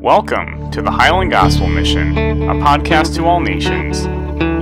[0.00, 4.06] Welcome to the Highland Gospel Mission, a podcast to all nations.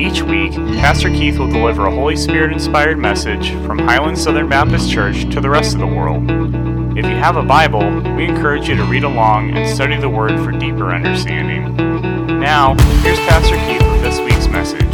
[0.00, 4.91] Each week, Pastor Keith will deliver a Holy Spirit inspired message from Highland Southern Baptist
[4.91, 6.25] Church to the rest of the world.
[6.96, 10.41] If you have a Bible, we encourage you to read along and study the Word
[10.43, 11.77] for deeper understanding.
[12.41, 14.86] Now, here's Pastor Keith with this week's message.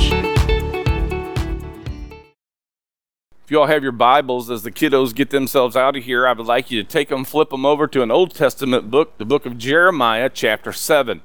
[3.53, 6.47] You all have your Bibles as the kiddos get themselves out of here, I would
[6.47, 9.45] like you to take them, flip them over to an Old Testament book, the book
[9.45, 11.21] of Jeremiah, chapter 7.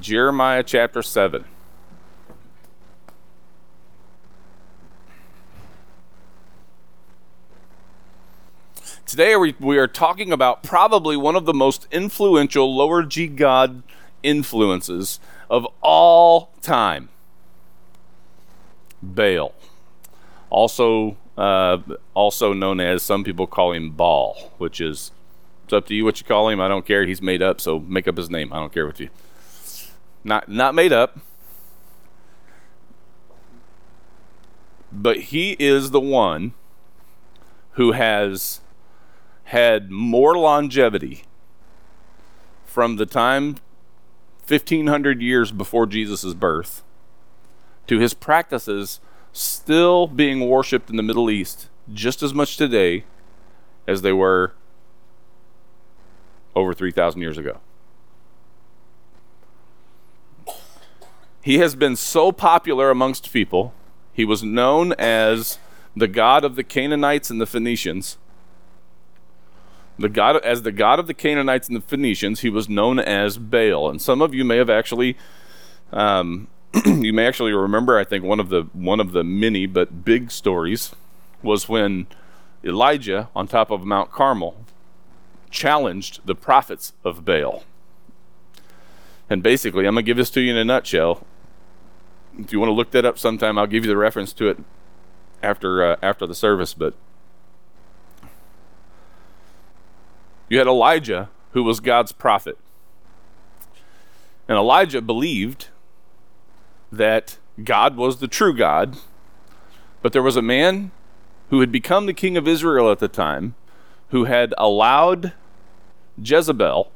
[0.00, 1.44] Jeremiah, chapter 7.
[9.04, 13.82] Today we, we are talking about probably one of the most influential lower G God
[14.22, 17.10] influences of all time
[19.02, 19.54] Baal
[20.54, 21.78] also uh,
[22.14, 25.10] also known as some people call him Ball, which is
[25.64, 26.60] it's up to you what you call him.
[26.60, 27.04] I don't care.
[27.04, 28.52] He's made up, so make up his name.
[28.52, 29.10] I don't care what you.
[30.22, 31.18] Not not made up,
[34.92, 36.54] but he is the one
[37.72, 38.60] who has
[39.44, 41.24] had more longevity
[42.64, 43.56] from the time
[44.46, 46.84] 1500 years before Jesus' birth
[47.88, 49.00] to his practices
[49.34, 53.04] still being worshipped in the Middle East just as much today
[53.86, 54.54] as they were
[56.54, 57.60] over 3,000 years ago.
[61.42, 63.74] He has been so popular amongst people.
[64.12, 65.58] He was known as
[65.94, 68.16] the god of the Canaanites and the Phoenicians.
[69.98, 73.36] The god as the god of the Canaanites and the Phoenicians, he was known as
[73.36, 73.90] Baal.
[73.90, 75.16] And some of you may have actually
[75.92, 76.48] um,
[76.84, 80.30] you may actually remember, I think one of the one of the many but big
[80.30, 80.94] stories
[81.42, 82.06] was when
[82.64, 84.56] Elijah on top of Mount Carmel
[85.50, 87.64] challenged the prophets of Baal.
[89.30, 91.24] And basically, I'm going to give this to you in a nutshell.
[92.38, 94.58] If you want to look that up sometime, I'll give you the reference to it
[95.42, 96.94] after uh, after the service, but
[100.48, 102.58] you had Elijah who was God's prophet.
[104.48, 105.68] And Elijah believed
[106.96, 108.96] that God was the true God,
[110.02, 110.90] but there was a man
[111.50, 113.54] who had become the king of Israel at the time
[114.10, 115.32] who had allowed
[116.22, 116.90] Jezebel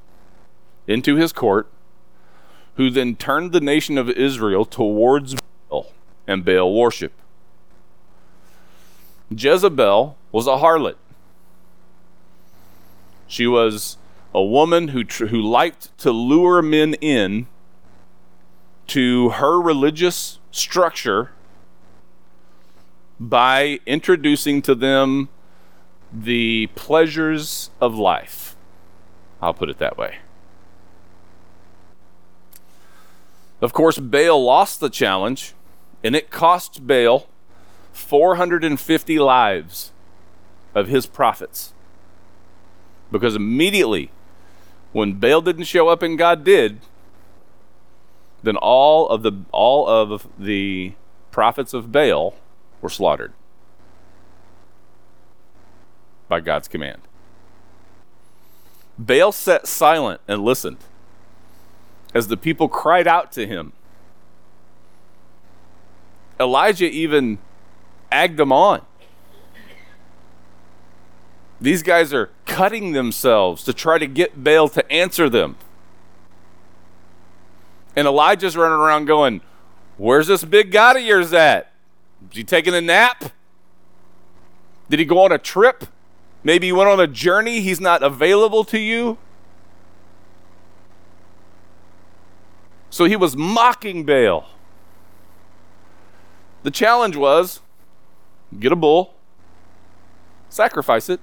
[0.86, 1.68] into his court,
[2.76, 5.34] who then turned the nation of Israel towards
[5.68, 5.92] Baal
[6.26, 7.12] and Baal worship.
[9.30, 10.96] Jezebel was a harlot.
[13.26, 13.98] She was
[14.34, 17.46] a woman who, tr- who liked to lure men in
[18.88, 21.30] to her religious structure
[23.20, 25.28] by introducing to them
[26.12, 28.56] the pleasures of life.
[29.40, 30.18] I'll put it that way.
[33.60, 35.54] Of course, Baal lost the challenge,
[36.02, 37.28] and it cost Baal
[37.92, 39.92] 450 lives
[40.74, 41.72] of his prophets.
[43.10, 44.10] Because immediately,
[44.92, 46.80] when Baal didn't show up and God did,
[48.48, 50.94] then all of the all of the
[51.30, 52.34] prophets of Baal
[52.80, 53.34] were slaughtered
[56.28, 57.02] by God's command.
[58.98, 60.78] Baal sat silent and listened
[62.14, 63.74] as the people cried out to him.
[66.40, 67.38] Elijah even
[68.10, 68.80] egged them on.
[71.60, 75.56] These guys are cutting themselves to try to get Baal to answer them.
[77.98, 79.40] And Elijah's running around going,
[79.96, 81.72] Where's this big God of yours at?
[82.30, 83.32] Is he taking a nap?
[84.88, 85.84] Did he go on a trip?
[86.44, 87.60] Maybe he went on a journey.
[87.60, 89.18] He's not available to you.
[92.88, 94.48] So he was mocking Baal.
[96.62, 97.62] The challenge was
[98.60, 99.14] get a bull,
[100.48, 101.18] sacrifice it,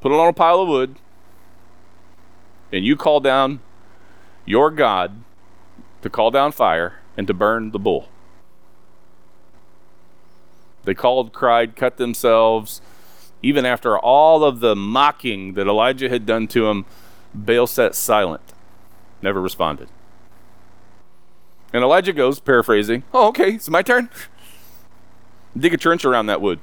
[0.00, 0.96] put it on a pile of wood,
[2.72, 3.60] and you call down
[4.44, 5.22] your God
[6.02, 8.08] to call down fire and to burn the bull.
[10.84, 12.80] They called, cried, cut themselves.
[13.42, 16.86] Even after all of the mocking that Elijah had done to him,
[17.34, 18.54] Baal sat silent,
[19.20, 19.88] never responded.
[21.72, 24.08] And Elijah goes, paraphrasing, Oh, okay, it's my turn.
[25.56, 26.60] Dig a trench around that wood.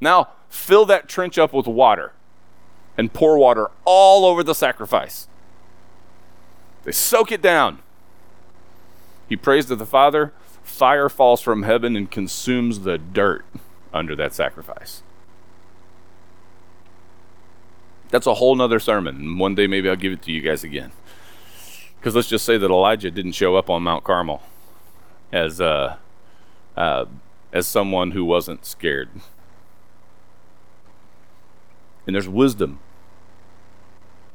[0.00, 2.12] Now, fill that trench up with water
[2.96, 5.28] and pour water all over the sacrifice.
[6.84, 7.82] They soak it down.
[9.28, 10.32] He prays to the Father.
[10.62, 13.44] Fire falls from heaven and consumes the dirt
[13.92, 15.02] under that sacrifice.
[18.10, 19.38] That's a whole nother sermon.
[19.38, 20.92] One day maybe I'll give it to you guys again.
[21.98, 24.42] Because let's just say that Elijah didn't show up on Mount Carmel
[25.32, 25.96] as uh,
[26.76, 27.06] uh,
[27.52, 29.08] as someone who wasn't scared.
[32.06, 32.78] And there's wisdom.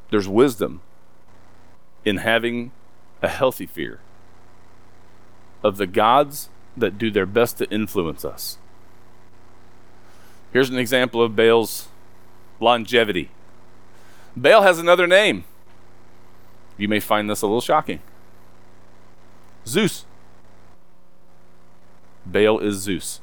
[0.10, 0.82] There's wisdom
[2.04, 2.72] in having
[3.22, 4.02] a healthy fear
[5.64, 8.58] of the gods that do their best to influence us.
[10.54, 11.88] Here's an example of Baal's
[12.60, 13.30] longevity.
[14.36, 15.44] Baal has another name.
[16.78, 18.02] You may find this a little shocking
[19.66, 20.06] Zeus.
[22.26, 23.20] Baal is Zeus.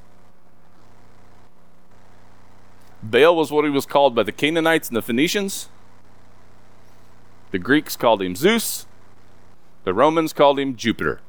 [3.02, 5.68] Baal was what he was called by the Canaanites and the Phoenicians.
[7.50, 8.86] The Greeks called him Zeus.
[9.84, 11.20] The Romans called him Jupiter.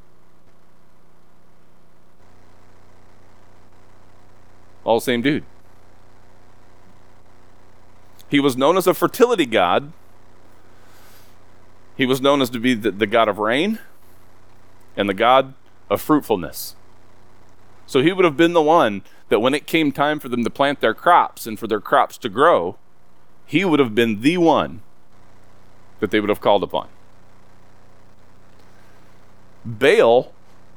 [4.90, 5.44] All same dude.
[8.28, 9.94] He was known as a fertility god.
[11.96, 13.78] He was known as to be the, the god of rain
[14.98, 15.54] and the god
[15.92, 16.76] of fruitfulness.
[17.86, 20.50] So he would have been the one that when it came time for them to
[20.50, 22.76] plant their crops and for their crops to grow,
[23.46, 24.82] he would have been the one
[26.00, 26.88] that they would have called upon.
[29.64, 30.34] Baal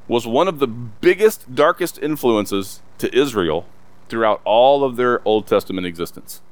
[0.06, 3.64] was one of the biggest, darkest influences to Israel
[4.12, 6.42] throughout all of their Old Testament existence.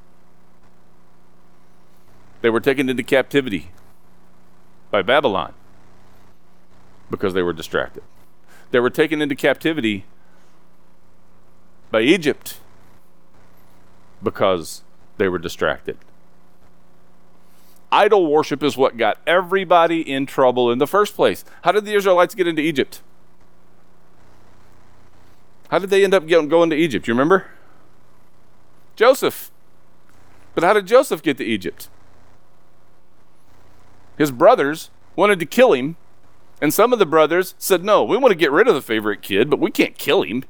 [2.41, 3.71] They were taken into captivity
[4.91, 5.53] by Babylon
[7.11, 8.03] because they were distracted.
[8.71, 10.07] They were taken into captivity
[11.91, 12.61] by Egypt
[14.23, 14.81] because
[15.19, 15.99] they were distracted.
[17.93, 21.45] Idol worship is what got everybody in trouble in the first place.
[21.61, 23.03] How did the Israelites get into Egypt?
[25.71, 27.07] How did they end up going to Egypt?
[27.07, 27.47] You remember?
[28.97, 29.53] Joseph.
[30.55, 31.89] But how did Joseph get to Egypt?
[34.19, 35.97] His brothers wanted to kill him,
[36.61, 39.23] and some of the brothers said, No, we want to get rid of the favorite
[39.23, 40.45] kid, but we can't kill him.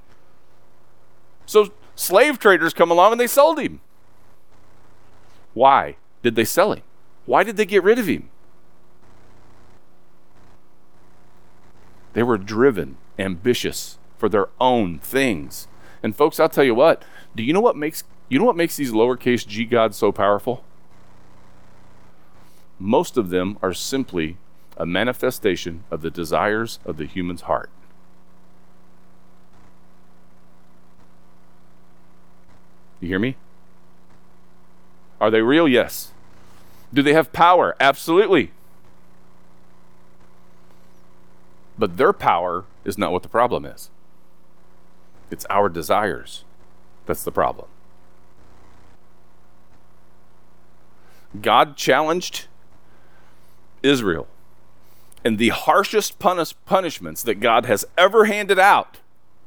[1.45, 3.81] So slave traders come along and they sold him.
[5.53, 6.83] Why did they sell him?
[7.27, 8.31] Why did they get rid of him?
[12.15, 15.67] They were driven, ambitious for their own things.
[16.03, 17.03] And folks, I'll tell you what,
[17.35, 20.63] do you know what makes you know what makes these lowercase g gods so powerful?
[22.81, 24.39] most of them are simply
[24.77, 27.69] a manifestation of the desires of the human's heart.
[33.01, 33.37] You hear me?
[35.21, 35.69] Are they real?
[35.69, 36.13] Yes.
[36.93, 37.77] Do they have power?
[37.79, 38.51] Absolutely.
[41.79, 43.91] But their power is not what the problem is.
[45.31, 46.45] It's our desires
[47.11, 47.67] that's the problem.
[51.41, 52.47] God challenged
[53.83, 54.29] Israel.
[55.25, 58.99] And the harshest punish- punishments that God has ever handed out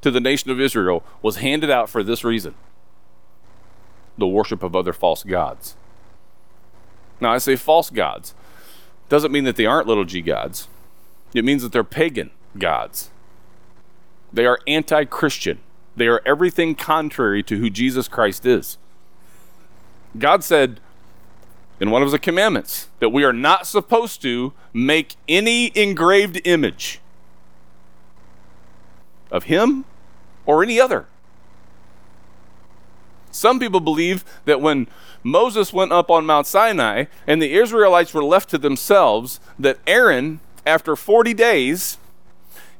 [0.02, 2.56] to the nation of Israel was handed out for this reason
[4.18, 5.76] the worship of other false gods.
[7.22, 8.36] Now, I say false gods.
[9.08, 10.68] Doesn't mean that they aren't little g gods,
[11.34, 12.30] it means that they're pagan
[12.60, 13.10] gods.
[14.34, 15.60] They are anti Christian.
[15.96, 18.78] They are everything contrary to who Jesus Christ is.
[20.18, 20.80] God said,
[21.80, 27.02] in one of the commandments that we are not supposed to make any engraved image
[29.32, 29.86] of him
[30.46, 31.08] or any other.
[33.32, 34.88] Some people believe that when
[35.24, 40.40] Moses went up on Mount Sinai and the Israelites were left to themselves, that Aaron,
[40.66, 41.98] after 40 days,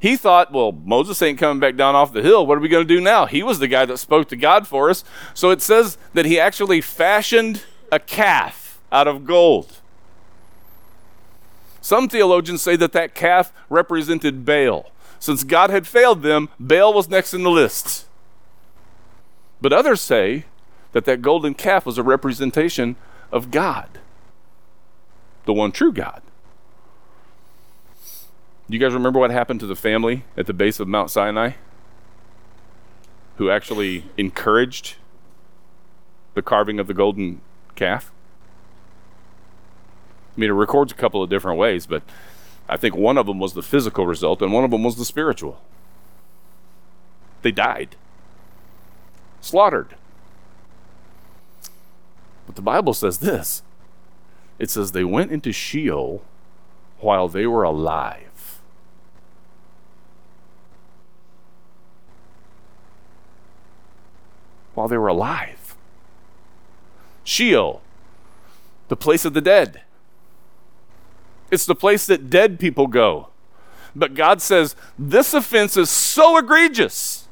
[0.04, 2.46] he thought, well, Moses ain't coming back down off the hill.
[2.46, 3.24] What are we going to do now?
[3.24, 5.02] He was the guy that spoke to God for us.
[5.32, 9.80] So it says that he actually fashioned a calf out of gold.
[11.80, 14.92] Some theologians say that that calf represented Baal.
[15.18, 18.04] Since God had failed them, Baal was next in the list.
[19.62, 20.44] But others say
[20.92, 22.96] that that golden calf was a representation
[23.32, 23.88] of God,
[25.46, 26.20] the one true God.
[28.68, 31.52] Do you guys remember what happened to the family at the base of Mount Sinai
[33.36, 34.96] who actually encouraged
[36.34, 37.42] the carving of the golden
[37.74, 38.10] calf?
[40.34, 42.02] I mean, it records a couple of different ways, but
[42.66, 45.04] I think one of them was the physical result and one of them was the
[45.04, 45.60] spiritual.
[47.42, 47.96] They died,
[49.42, 49.94] slaughtered.
[52.46, 53.62] But the Bible says this
[54.58, 56.22] it says they went into Sheol
[57.00, 58.33] while they were alive.
[64.74, 65.76] While they were alive.
[67.22, 67.80] Sheol
[68.88, 69.82] the place of the dead.
[71.50, 73.28] It's the place that dead people go.
[73.94, 77.28] But God says, this offense is so egregious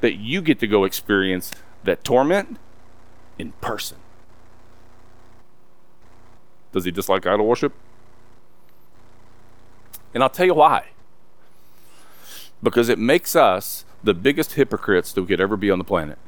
[0.00, 1.52] that you get to go experience
[1.84, 2.58] that torment
[3.38, 3.98] in person.
[6.72, 7.72] Does he dislike idol worship?
[10.14, 10.88] And I'll tell you why.
[12.62, 16.18] Because it makes us the biggest hypocrites that we could ever be on the planet.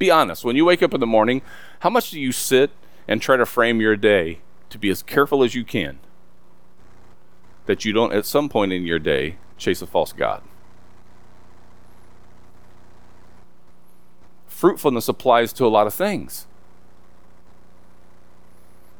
[0.00, 1.42] Be honest, when you wake up in the morning,
[1.80, 2.70] how much do you sit
[3.06, 4.38] and try to frame your day
[4.70, 5.98] to be as careful as you can
[7.66, 10.42] that you don't, at some point in your day, chase a false God?
[14.46, 16.46] Fruitfulness applies to a lot of things.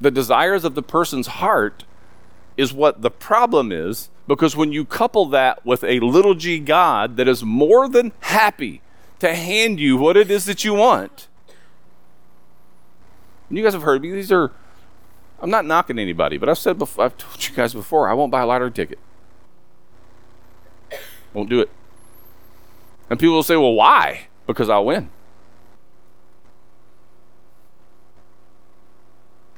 [0.02, 1.84] The desires of the person's heart
[2.58, 7.16] is what the problem is because when you couple that with a little g God
[7.16, 8.82] that is more than happy
[9.20, 11.28] to hand you what it is that you want.
[13.48, 14.10] And you guys have heard me.
[14.10, 14.50] These are,
[15.40, 18.32] I'm not knocking anybody, but I've said before, I've told you guys before, I won't
[18.32, 18.98] buy a lottery ticket.
[21.32, 21.70] Won't do it.
[23.08, 24.28] And people will say, well, why?
[24.46, 25.10] Because I'll win.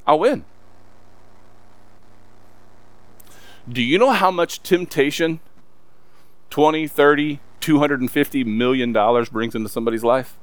[0.05, 0.43] I'll win.
[3.69, 5.39] Do you know how much temptation
[6.49, 10.37] 20, 30, 250 million dollars brings into somebody's life?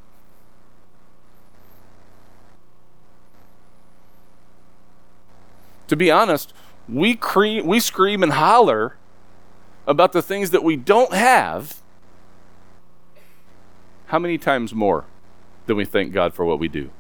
[5.89, 6.55] To be honest,
[6.89, 8.97] we cre- we scream and holler
[9.87, 11.83] about the things that we don't have.
[14.07, 15.05] How many times more
[15.67, 16.91] than we thank God for what we do?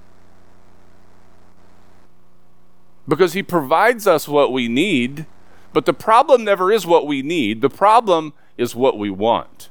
[3.08, 5.26] Because he provides us what we need
[5.72, 9.70] but the problem never is what we need, the problem is what we want.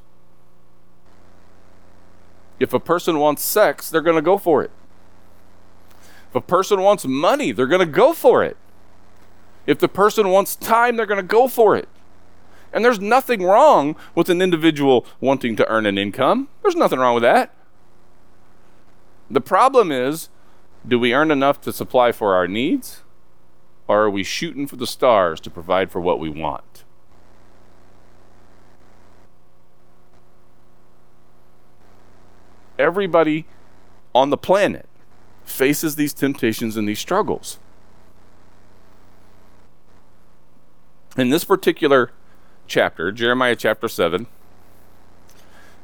[2.60, 4.70] If a person wants sex, they're going to go for it.
[6.28, 8.56] If a person wants money, they're going to go for it.
[9.66, 11.88] If the person wants time, they're going to go for it.
[12.72, 16.48] And there's nothing wrong with an individual wanting to earn an income.
[16.62, 17.52] There's nothing wrong with that.
[19.28, 20.28] The problem is
[20.86, 23.02] do we earn enough to supply for our needs?
[23.88, 26.84] Or are we shooting for the stars to provide for what we want?
[32.80, 33.44] Everybody
[34.14, 34.88] on the planet
[35.44, 37.58] faces these temptations and these struggles.
[41.16, 42.10] In this particular
[42.66, 44.26] chapter, Jeremiah chapter 7,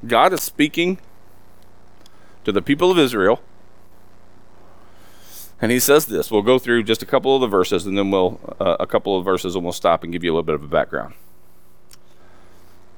[0.07, 0.99] God is speaking
[2.45, 3.43] to the people of Israel
[5.61, 6.31] and he says this.
[6.31, 9.17] We'll go through just a couple of the verses, and then we'll uh, a couple
[9.17, 11.15] of verses, and we'll stop and give you a little bit of a background.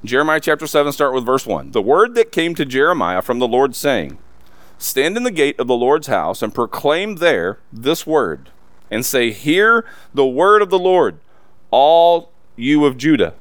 [0.05, 1.73] Jeremiah chapter 7, start with verse 1.
[1.73, 4.19] The word that came to Jeremiah from the Lord, saying,
[4.79, 8.51] Stand in the gate of the Lord's house and proclaim there this word,
[8.93, 11.19] and say, Hear the word of the Lord,
[11.73, 13.35] all you of Judah,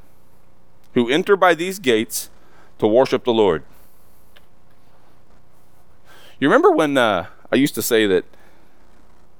[0.95, 2.31] who enter by these gates
[2.79, 3.63] to worship the Lord.
[6.39, 8.25] You remember when uh, I used to say that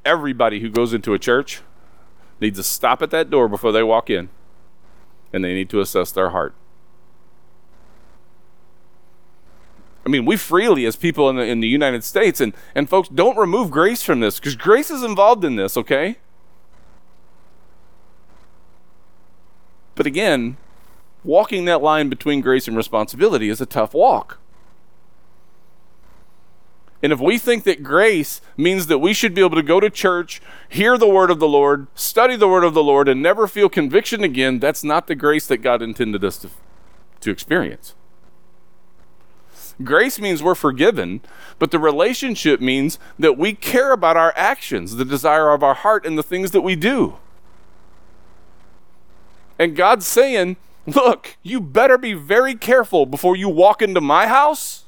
[0.05, 1.61] everybody who goes into a church
[2.39, 4.29] needs to stop at that door before they walk in
[5.33, 6.53] and they need to assess their heart.
[10.07, 13.09] I mean, we freely, as people in the, in the United States, and, and folks,
[13.09, 16.15] don't remove grace from this because grace is involved in this, okay?
[19.95, 20.55] But again,
[21.25, 24.39] walking that line between grace and responsibility is a tough walk.
[27.03, 29.89] And if we think that grace means that we should be able to go to
[29.89, 33.45] church, hear the word of the Lord, study the word of the Lord, and never
[33.45, 36.49] feel conviction again, that's not the grace that God intended us to,
[37.19, 37.93] to experience.
[39.83, 41.21] Grace means we're forgiven,
[41.59, 46.05] but the relationship means that we care about our actions, the desire of our heart,
[46.05, 47.17] and the things that we do.
[49.59, 50.57] And God's saying,
[50.87, 54.85] Look, you better be very careful before you walk into my house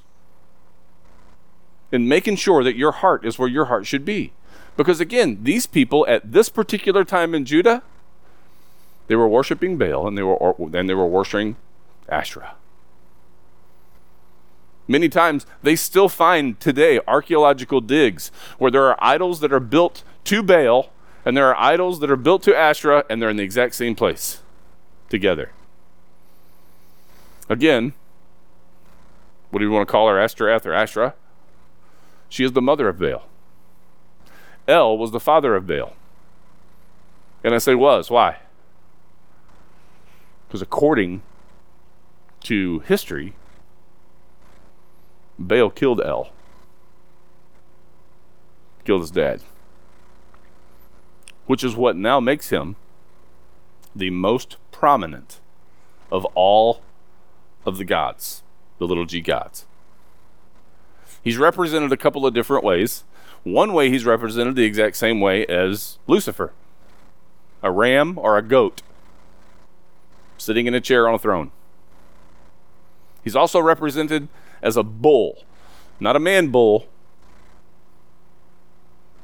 [1.92, 4.32] and making sure that your heart is where your heart should be.
[4.78, 7.84] Because again, these people at this particular time in Judah,
[9.08, 11.58] they were worshiping Baal and they were and they were worshiping
[12.08, 12.54] Asherah.
[14.90, 20.04] Many times they still find today archaeological digs where there are idols that are built
[20.24, 20.92] to Baal
[21.24, 23.94] and there are idols that are built to Asherah and they're in the exact same
[23.94, 24.42] place
[25.08, 25.52] together.
[27.48, 27.94] Again,
[29.52, 30.20] what do you want to call her?
[30.20, 31.14] Ashtoreth or Asherah?
[32.28, 33.28] She is the mother of Baal.
[34.68, 35.94] El was the father of Baal.
[37.44, 38.10] And I say was.
[38.10, 38.38] Why?
[40.48, 41.22] Because according
[42.42, 43.36] to history,
[45.40, 46.32] Baal killed El.
[48.84, 49.42] killed his dad.
[51.48, 52.76] Which is what now makes him
[53.96, 55.40] the most prominent
[56.12, 56.82] of all
[57.66, 58.44] of the gods,
[58.78, 59.66] the little g gods.
[61.24, 63.04] He's represented a couple of different ways.
[63.44, 66.54] One way he's represented the exact same way as Lucifer
[67.62, 68.82] a ram or a goat
[70.38, 71.52] sitting in a chair on a throne.
[73.22, 74.30] He's also represented
[74.62, 75.44] as a bull,
[76.00, 76.88] not a man bull,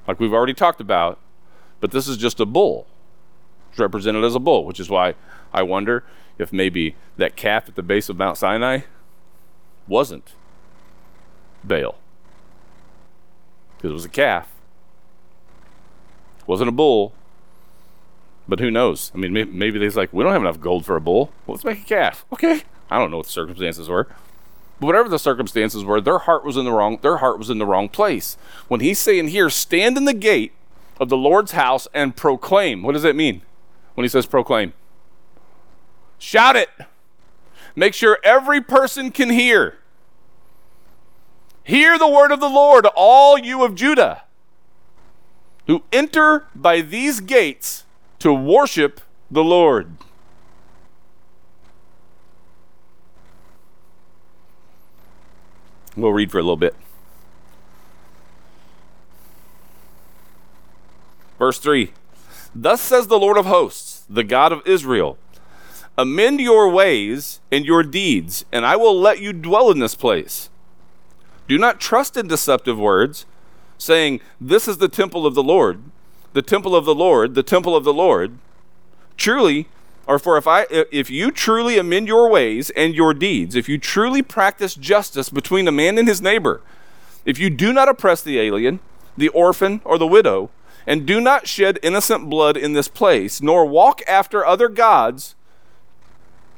[0.07, 1.19] like we've already talked about,
[1.79, 2.87] but this is just a bull.
[3.71, 5.15] It's represented as a bull, which is why
[5.53, 6.03] I wonder
[6.37, 8.81] if maybe that calf at the base of Mount Sinai
[9.87, 10.33] wasn't
[11.63, 11.95] Baal.
[13.77, 14.53] Because it was a calf.
[16.39, 17.13] It wasn't a bull.
[18.47, 19.11] But who knows?
[19.13, 21.31] I mean, maybe, they're like, we don't have enough gold for a bull.
[21.45, 22.25] Well, let's make a calf.
[22.31, 22.61] Okay.
[22.89, 24.07] I don't know what the circumstances were.
[24.79, 27.65] Whatever the circumstances were, their heart was in the wrong their heart was in the
[27.65, 28.37] wrong place.
[28.67, 30.51] When he's saying here, stand in the gate
[30.99, 32.83] of the Lord's house and proclaim.
[32.83, 33.41] What does that mean?
[33.93, 34.73] When he says proclaim?
[36.17, 36.69] Shout it.
[37.75, 39.77] Make sure every person can hear.
[41.63, 44.23] Hear the word of the Lord, all you of Judah,
[45.67, 47.85] who enter by these gates
[48.19, 49.01] to worship
[49.31, 49.97] the Lord.
[55.95, 56.75] We'll read for a little bit.
[61.37, 61.91] Verse 3
[62.53, 65.17] Thus says the Lord of hosts, the God of Israel
[65.97, 70.49] Amend your ways and your deeds, and I will let you dwell in this place.
[71.47, 73.25] Do not trust in deceptive words,
[73.77, 75.81] saying, This is the temple of the Lord,
[76.33, 78.37] the temple of the Lord, the temple of the Lord.
[79.15, 79.69] Truly,
[80.07, 83.77] or for if I if you truly amend your ways and your deeds, if you
[83.77, 86.61] truly practice justice between a man and his neighbor,
[87.25, 88.79] if you do not oppress the alien,
[89.17, 90.51] the orphan, or the widow,
[90.85, 95.35] and do not shed innocent blood in this place, nor walk after other gods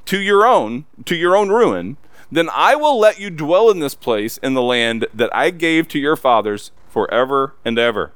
[0.06, 1.98] to your own to your own ruin,
[2.32, 5.88] then I will let you dwell in this place in the land that I gave
[5.90, 8.12] to your fathers forever and ever.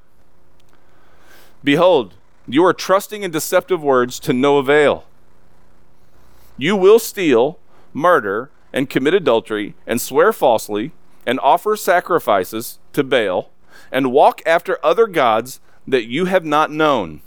[1.64, 2.16] Behold,
[2.48, 5.06] you are trusting in deceptive words to no avail.
[6.58, 7.60] You will steal,
[7.94, 10.92] murder, and commit adultery, and swear falsely,
[11.26, 13.50] and offer sacrifices to Baal,
[13.92, 17.22] and walk after other gods that you have not known.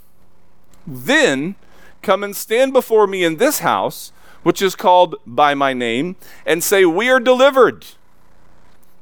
[0.87, 1.55] Then
[2.01, 4.11] come and stand before me in this house,
[4.43, 7.85] which is called by my name, and say, We are delivered,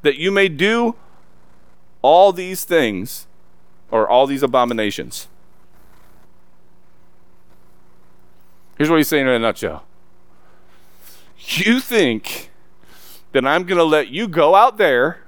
[0.01, 0.95] that you may do
[2.01, 3.27] all these things,
[3.91, 5.27] or all these abominations.
[8.77, 9.85] Here's what he's saying in a nutshell
[11.45, 12.51] you think
[13.31, 15.21] that I'm going to let you go out there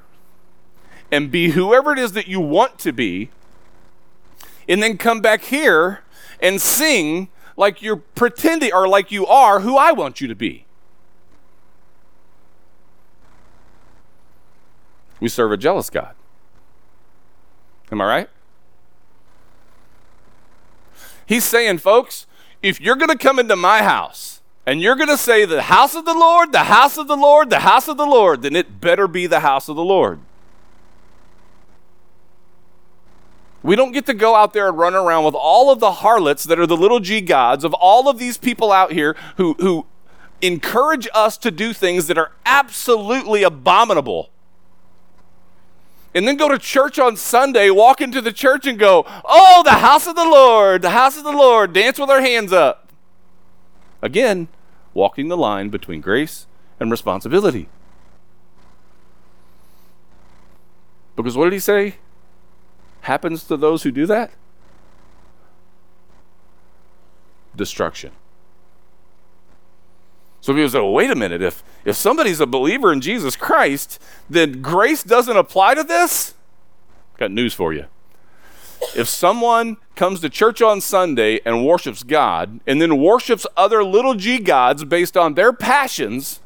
[1.12, 3.30] and be whoever it is that you want to be,
[4.67, 6.04] and then come back here
[6.39, 10.65] and sing like you're pretending or like you are who I want you to be.
[15.19, 16.13] We serve a jealous God.
[17.91, 18.30] Am I right?
[21.25, 22.28] He's saying, folks,
[22.62, 24.34] if you're going to come into my house,
[24.65, 27.49] and you're going to say, The house of the Lord, the house of the Lord,
[27.49, 30.19] the house of the Lord, then it better be the house of the Lord.
[33.62, 36.43] We don't get to go out there and run around with all of the harlots
[36.43, 39.88] that are the little g gods of all of these people out here who, who
[40.39, 44.30] encourage us to do things that are absolutely abominable.
[46.13, 49.71] And then go to church on Sunday, walk into the church and go, Oh, the
[49.71, 52.91] house of the Lord, the house of the Lord, dance with our hands up.
[54.01, 54.47] Again,
[54.95, 56.47] walking the line between grace
[56.79, 57.69] and responsibility.
[61.15, 61.97] Because what did he say
[63.01, 64.31] happens to those who do that?
[67.55, 68.12] Destruction.
[70.41, 73.99] So people say, well, wait a minute, if, if somebody's a believer in Jesus Christ,
[74.29, 76.36] then grace doesn't apply to this?
[77.17, 77.86] Got news for you.
[78.95, 84.15] If someone comes to church on Sunday and worships God and then worships other little
[84.15, 86.41] g gods based on their passions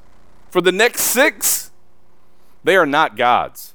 [0.49, 1.71] for the next six,
[2.63, 3.73] they are not gods.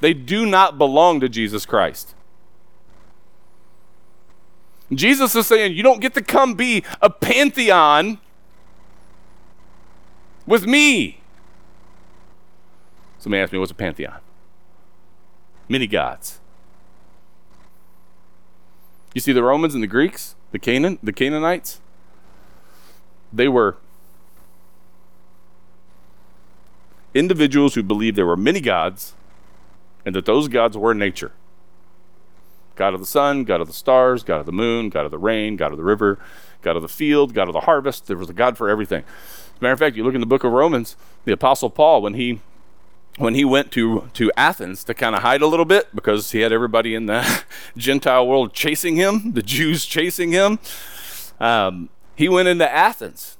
[0.00, 2.14] They do not belong to Jesus Christ.
[4.92, 8.18] Jesus is saying, You don't get to come be a pantheon
[10.46, 11.20] with me.
[13.18, 14.20] Somebody asked me, What's a pantheon?
[15.68, 16.39] Many gods.
[19.14, 21.80] You see, the Romans and the Greeks, the Canaan, the Canaanites,
[23.32, 23.76] they were
[27.14, 29.14] individuals who believed there were many gods
[30.04, 31.32] and that those gods were in nature.
[32.76, 35.18] God of the sun, God of the stars, God of the moon, God of the
[35.18, 36.18] rain, God of the river,
[36.62, 38.06] God of the field, God of the harvest.
[38.06, 39.02] There was a God for everything.
[39.02, 42.00] As a matter of fact, you look in the book of Romans, the Apostle Paul,
[42.00, 42.40] when he
[43.16, 46.40] when he went to, to Athens to kind of hide a little bit because he
[46.40, 47.42] had everybody in the
[47.76, 50.58] Gentile world chasing him, the Jews chasing him,
[51.38, 53.36] um, he went into Athens.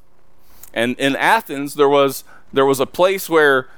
[0.73, 3.69] And in Athens, there was, there was a place where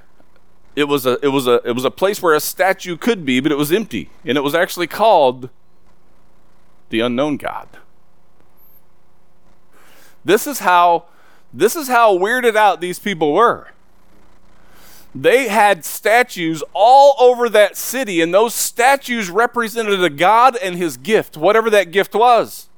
[0.74, 3.40] it was a, it, was a, it was a place where a statue could be,
[3.40, 4.11] but it was empty.
[4.24, 5.50] And it was actually called
[6.88, 7.68] the unknown God.
[10.24, 11.05] This is how,
[11.52, 13.68] this is how weirded out these people were
[15.14, 20.96] they had statues all over that city, and those statues represented a God and his
[20.96, 22.68] gift, whatever that gift was.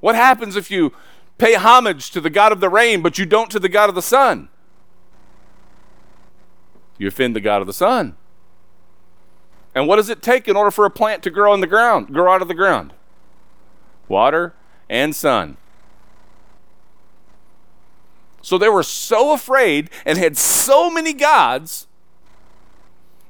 [0.00, 0.92] What happens if you
[1.38, 3.94] pay homage to the God of the rain, but you don't to the God of
[3.94, 4.48] the sun?
[6.96, 8.16] You offend the God of the sun.
[9.74, 12.14] And what does it take in order for a plant to grow in the ground,
[12.14, 12.94] grow out of the ground?
[14.08, 14.54] Water
[14.88, 15.56] and sun.
[18.46, 21.88] So they were so afraid and had so many gods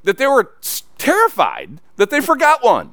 [0.02, 0.52] that they were
[0.98, 2.92] terrified that they forgot one.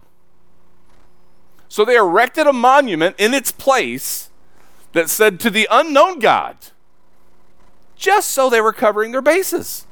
[1.67, 4.29] So they erected a monument in its place
[4.93, 6.55] that said to the unknown God,
[7.97, 9.85] just so they were covering their bases.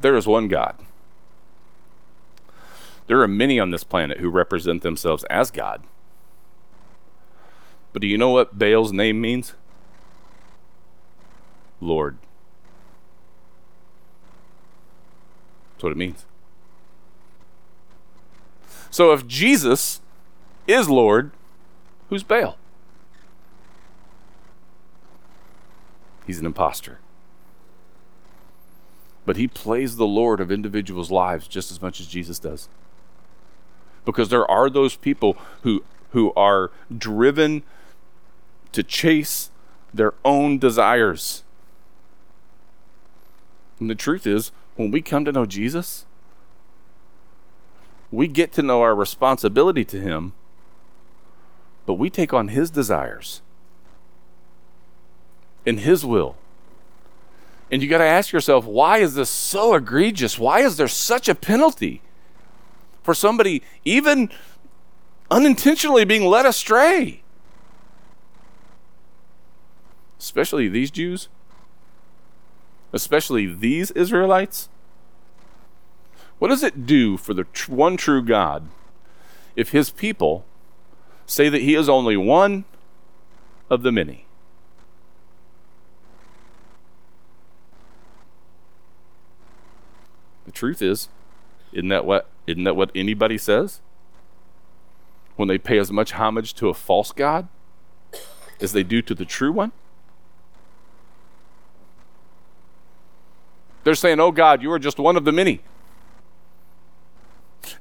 [0.00, 0.83] There is one God.
[3.06, 5.82] There are many on this planet who represent themselves as God.
[7.92, 9.54] But do you know what Baal's name means?
[11.80, 12.16] Lord.
[15.72, 16.24] That's what it means.
[18.90, 20.00] So if Jesus
[20.66, 21.30] is Lord,
[22.08, 22.56] who's Baal?
[26.26, 27.00] He's an impostor.
[29.26, 32.68] But he plays the Lord of individuals' lives just as much as Jesus does
[34.04, 37.62] because there are those people who who are driven
[38.70, 39.50] to chase
[39.92, 41.42] their own desires.
[43.80, 46.06] And the truth is, when we come to know Jesus,
[48.10, 50.32] we get to know our responsibility to Him,
[51.84, 53.42] but we take on His desires
[55.66, 56.36] and His will.
[57.72, 60.38] And you got to ask yourself, why is this so egregious?
[60.38, 62.02] Why is there such a penalty?
[63.04, 64.30] For somebody even
[65.30, 67.22] unintentionally being led astray.
[70.18, 71.28] Especially these Jews,
[72.92, 74.70] especially these Israelites.
[76.38, 78.68] What does it do for the tr- one true God
[79.54, 80.44] if his people
[81.26, 82.64] say that he is only one
[83.68, 84.24] of the many?
[90.46, 91.08] The truth is,
[91.74, 93.80] isn't that what isn't that what anybody says?
[95.36, 97.48] When they pay as much homage to a false God
[98.60, 99.72] as they do to the true one?
[103.82, 105.60] They're saying, Oh God, you are just one of the many.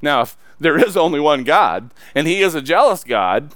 [0.01, 3.53] Now, if there is only one God, and He is a jealous God,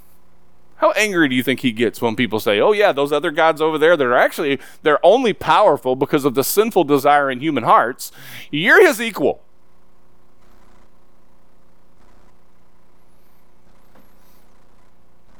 [0.76, 3.60] how angry do you think he gets when people say, "Oh yeah, those other gods
[3.60, 7.64] over there, that are actually they're only powerful because of the sinful desire in human
[7.64, 8.12] hearts.
[8.52, 9.42] You're his equal."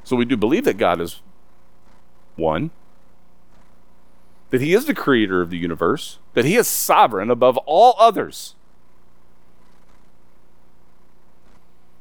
[0.09, 1.21] So we do believe that God is
[2.35, 2.71] one,
[4.49, 8.55] that He is the creator of the universe, that He is sovereign above all others.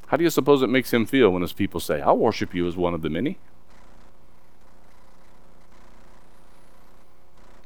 [0.06, 2.66] How do you suppose it makes Him feel when His people say, I'll worship you
[2.66, 3.40] as one of the many?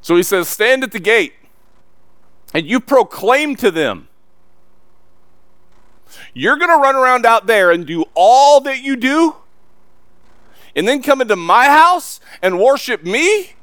[0.00, 1.34] So He says, Stand at the gate
[2.52, 4.08] and you proclaim to them.
[6.34, 9.36] You're going to run around out there and do all that you do
[10.74, 13.54] and then come into my house and worship me?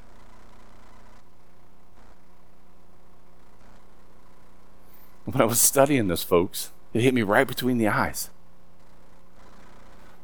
[5.25, 8.29] When I was studying this, folks, it hit me right between the eyes.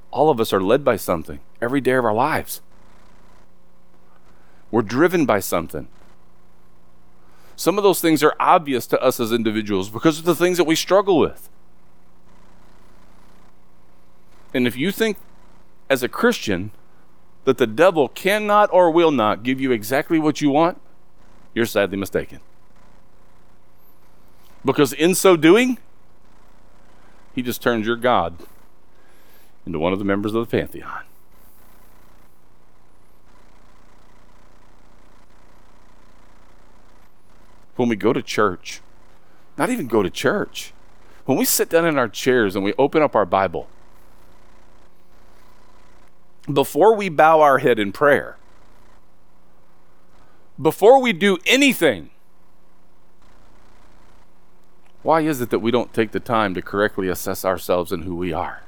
[0.10, 2.62] All of us are led by something every day of our lives.
[4.72, 5.88] We're driven by something.
[7.56, 10.66] Some of those things are obvious to us as individuals because of the things that
[10.66, 11.50] we struggle with.
[14.54, 15.18] And if you think
[15.90, 16.72] as a Christian
[17.46, 20.82] that the devil cannot or will not give you exactly what you want,
[21.54, 22.40] you're sadly mistaken.
[24.64, 25.78] Because in so doing,
[27.36, 28.36] he just turns your God
[29.66, 31.04] into one of the members of the pantheon.
[37.76, 38.82] when we go to church,
[39.58, 40.74] not even go to church,
[41.26, 43.68] when we sit down in our chairs and we open up our Bible,
[46.52, 48.38] before we bow our head in prayer,
[50.62, 52.12] before we do anything,
[55.02, 58.16] why is it that we don't take the time to correctly assess ourselves and who
[58.16, 58.64] we are?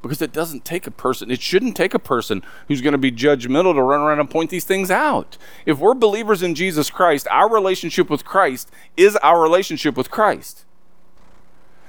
[0.00, 3.10] Because it doesn't take a person, it shouldn't take a person who's going to be
[3.10, 5.38] judgmental to run around and point these things out.
[5.64, 10.64] If we're believers in Jesus Christ, our relationship with Christ is our relationship with Christ.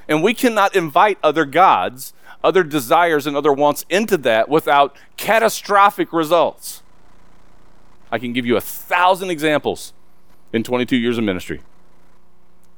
[0.08, 2.14] And we cannot invite other gods,
[2.46, 6.84] other desires, and other wants into that without catastrophic results.
[8.12, 9.94] I can give you a thousand examples
[10.54, 11.62] in 22 years of ministry.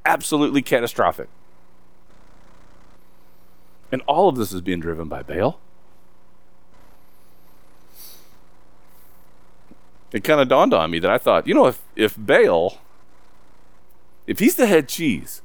[0.05, 1.27] Absolutely catastrophic.
[3.91, 5.59] And all of this is being driven by Baal.
[10.13, 12.79] It kind of dawned on me that I thought, you know, if, if Baal,
[14.25, 15.41] if he's the head cheese,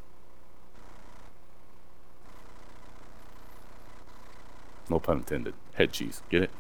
[4.89, 6.51] no pun intended, head cheese, get it?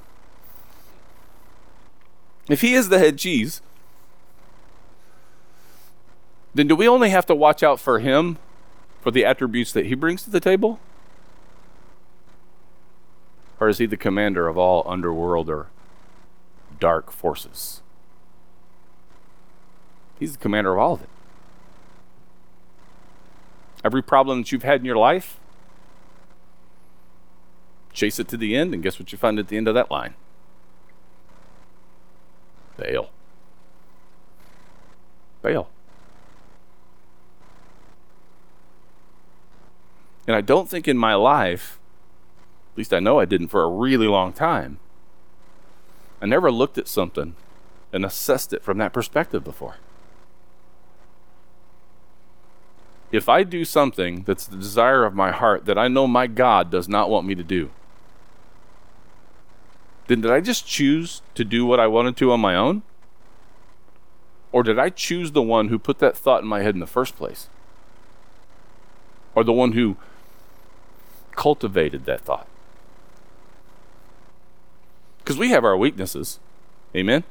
[2.49, 3.63] If he is the head cheese,
[6.55, 8.39] then do we only have to watch out for him
[9.01, 10.79] for the attributes that he brings to the table?
[13.61, 15.69] Or is he the commander of all underworld or
[16.81, 17.81] dark forces?
[20.19, 21.09] He's the commander of all of it.
[23.85, 25.39] Every problem that you've had in your life,
[27.93, 29.91] chase it to the end, and guess what you find at the end of that
[29.91, 30.15] line?
[32.77, 33.11] Baal.
[35.43, 35.69] Baal.
[40.27, 41.79] And I don't think in my life
[42.73, 44.79] at least I know I didn't for a really long time.
[46.23, 47.35] I never looked at something
[47.93, 49.77] and assessed it from that perspective before.
[53.11, 56.71] If I do something that's the desire of my heart that I know my God
[56.71, 57.71] does not want me to do,
[60.07, 62.83] then did I just choose to do what I wanted to on my own?
[64.51, 66.87] Or did I choose the one who put that thought in my head in the
[66.87, 67.49] first place?
[69.35, 69.97] Or the one who
[71.35, 72.47] cultivated that thought?
[75.19, 76.39] Because we have our weaknesses.
[76.95, 77.25] Amen?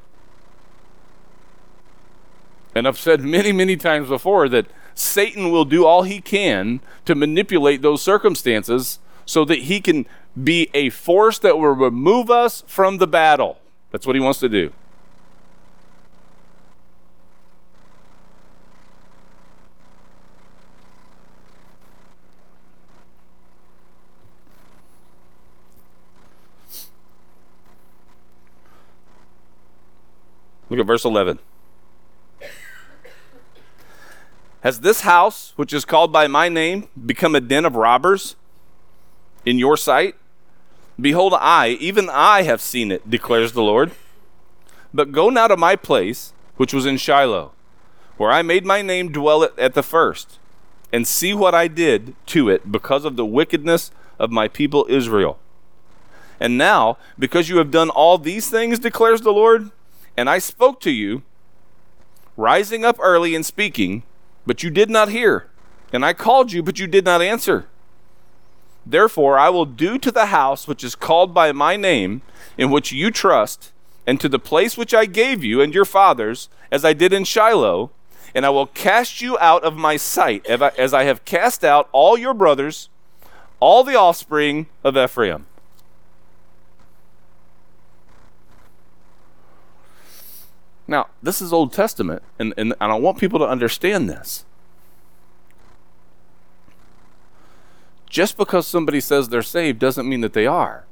[2.73, 7.15] And I've said many, many times before that Satan will do all he can to
[7.15, 8.99] manipulate those circumstances
[9.31, 10.05] so that he can
[10.43, 13.59] be a force that will remove us from the battle.
[13.89, 14.73] That's what he wants to do.
[30.69, 31.39] Look at verse 11.
[34.59, 38.35] Has this house, which is called by my name, become a den of robbers
[39.45, 40.15] in your sight?
[40.99, 43.91] Behold, I, even I, have seen it, declares the Lord.
[44.93, 47.53] But go now to my place, which was in Shiloh,
[48.17, 50.37] where I made my name dwell at the first,
[50.91, 55.39] and see what I did to it because of the wickedness of my people Israel.
[56.39, 59.71] And now, because you have done all these things, declares the Lord,
[60.17, 61.23] and I spoke to you,
[62.35, 64.03] rising up early and speaking,
[64.45, 65.47] but you did not hear.
[65.93, 67.67] And I called you, but you did not answer.
[68.85, 72.21] Therefore, I will do to the house which is called by my name,
[72.57, 73.71] in which you trust,
[74.07, 77.23] and to the place which I gave you and your fathers, as I did in
[77.23, 77.91] Shiloh,
[78.33, 82.17] and I will cast you out of my sight, as I have cast out all
[82.17, 82.89] your brothers,
[83.59, 85.45] all the offspring of Ephraim.
[90.87, 94.45] Now, this is Old Testament, and, and, and I want people to understand this.
[98.11, 100.85] Just because somebody says they're saved doesn't mean that they are.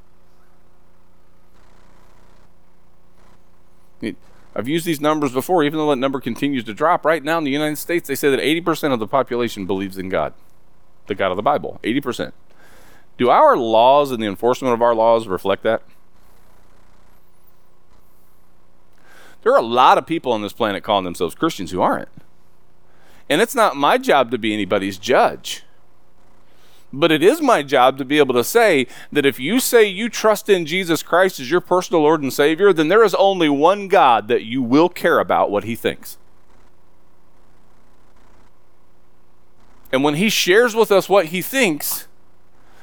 [4.55, 7.05] I've used these numbers before, even though that number continues to drop.
[7.05, 10.10] Right now in the United States, they say that 80% of the population believes in
[10.10, 10.34] God,
[11.08, 11.79] the God of the Bible.
[11.84, 12.32] 80%.
[13.17, 15.84] Do our laws and the enforcement of our laws reflect that?
[19.43, 22.10] There are a lot of people on this planet calling themselves Christians who aren't.
[23.29, 25.63] And it's not my job to be anybody's judge.
[26.91, 30.10] But it is my job to be able to say that if you say you
[30.10, 33.88] trust in Jesus Christ as your personal Lord and Savior, then there is only one
[33.88, 36.17] God that you will care about what He thinks.
[39.91, 42.08] And when He shares with us what He thinks,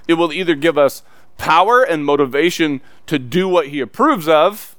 [0.07, 1.03] it will either give us
[1.37, 4.77] power and motivation to do what He approves of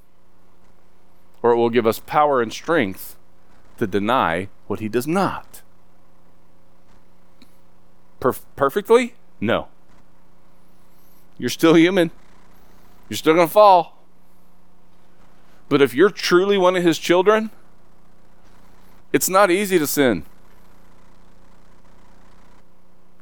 [1.42, 3.16] or it will give us power and strength
[3.78, 5.62] to deny what he does not.
[8.20, 9.14] perf- perfectly?
[9.40, 9.68] No.
[11.38, 12.12] You're still human.
[13.10, 13.98] You're still going to fall.
[15.70, 17.52] But if you're truly one of his children,
[19.14, 20.24] it's not easy to sin.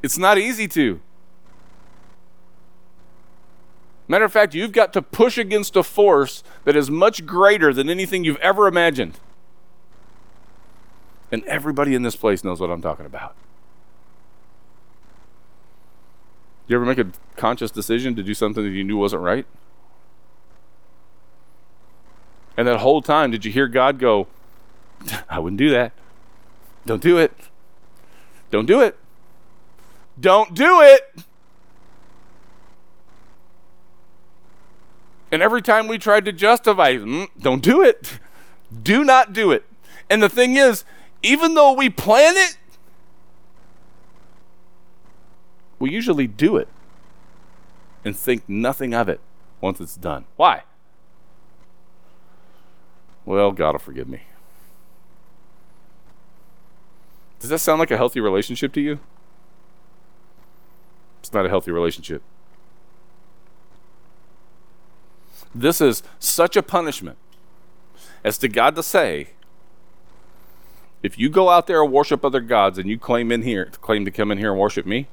[0.04, 1.01] It's not easy to.
[4.08, 7.89] Matter of fact, you've got to push against a force that is much greater than
[7.89, 9.19] anything you've ever imagined.
[11.32, 13.36] And everybody in this place knows what I'm talking about.
[16.55, 19.45] Did you ever make a conscious decision to do something that you knew wasn't right?
[22.58, 24.28] And that whole time, did you hear God go,
[25.30, 25.91] I wouldn't do that.
[26.86, 27.34] Don't do it.
[28.51, 28.97] Don't do it.
[30.19, 31.01] Don't do it.
[35.32, 38.19] And every time we tried to justify, mm, don't do it.
[38.84, 39.65] Do not do it.
[40.10, 40.86] And the thing is,
[41.21, 42.58] even though we plan it,
[45.85, 46.67] we usually do it
[48.03, 49.19] and think nothing of it
[49.61, 50.25] once it's done.
[50.35, 50.63] Why?
[53.23, 54.23] Well, God will forgive me.
[57.39, 58.97] Does that sound like a healthy relationship to you?
[61.19, 62.23] It's not a healthy relationship.
[65.53, 67.19] This is such a punishment
[68.23, 69.27] as to God to say,
[71.03, 74.03] if you go out there and worship other gods and you claim in here claim
[74.05, 75.09] to come in here and worship me,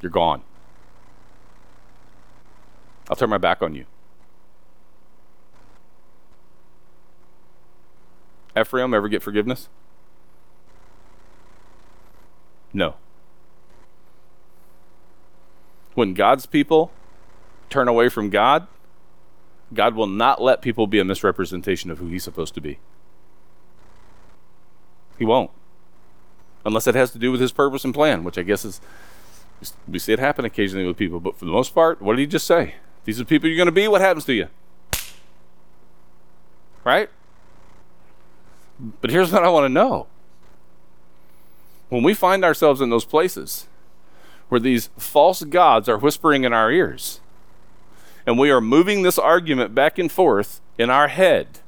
[0.00, 0.42] you're gone.
[3.08, 3.86] I'll turn my back on you.
[8.58, 9.68] Ephraim ever get forgiveness?
[12.72, 12.96] No.
[15.94, 16.92] When God's people
[17.70, 18.66] turn away from God,
[19.72, 22.78] God will not let people be a misrepresentation of who He's supposed to be.
[25.18, 25.50] He won't.
[26.64, 28.80] Unless it has to do with His purpose and plan, which I guess is,
[29.86, 31.20] we see it happen occasionally with people.
[31.20, 32.76] But for the most part, what did He just say?
[33.04, 33.88] These are the people you're going to be.
[33.88, 34.48] What happens to you?
[36.84, 37.10] Right?
[39.00, 40.06] But here's what I want to know.
[41.88, 43.66] When we find ourselves in those places
[44.48, 47.20] where these false gods are whispering in our ears,
[48.26, 51.60] and we are moving this argument back and forth in our head,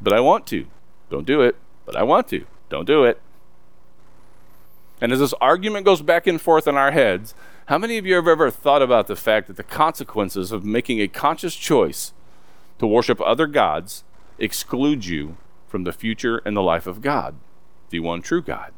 [0.00, 0.66] but I want to,
[1.10, 3.20] don't do it, but I want to, don't do it.
[5.02, 7.34] And as this argument goes back and forth in our heads,
[7.66, 11.00] how many of you have ever thought about the fact that the consequences of making
[11.00, 12.12] a conscious choice
[12.78, 14.04] to worship other gods
[14.38, 15.36] exclude you
[15.66, 17.34] from the future and the life of God,
[17.90, 18.72] the one true God.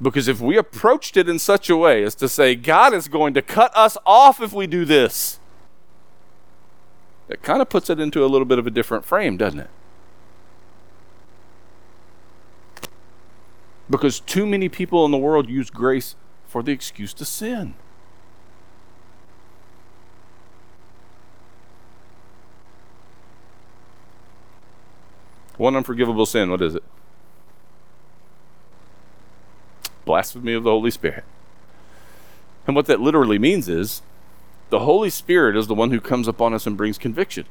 [0.00, 3.34] Because if we approached it in such a way as to say, God is going
[3.34, 5.38] to cut us off if we do this,
[7.28, 9.70] it kind of puts it into a little bit of a different frame, doesn't it?
[13.88, 16.16] Because too many people in the world use grace
[16.46, 17.74] for the excuse to sin.
[25.56, 26.82] One unforgivable sin, what is it?
[30.04, 31.24] Blasphemy of the Holy Spirit.
[32.66, 34.02] And what that literally means is
[34.70, 37.46] the Holy Spirit is the one who comes upon us and brings conviction.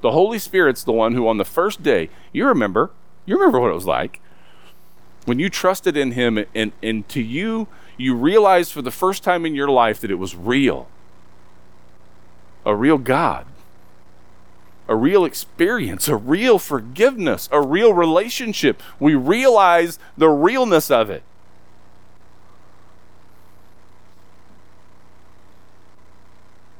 [0.00, 2.90] The Holy Spirit's the one who, on the first day, you remember,
[3.26, 4.20] you remember what it was like
[5.30, 9.46] when you trusted in Him, and, and to you, you realized for the first time
[9.46, 10.88] in your life that it was real
[12.66, 13.46] a real God
[14.88, 18.82] a real experience, a real forgiveness, a real relationship.
[18.98, 21.22] We realize the realness of it.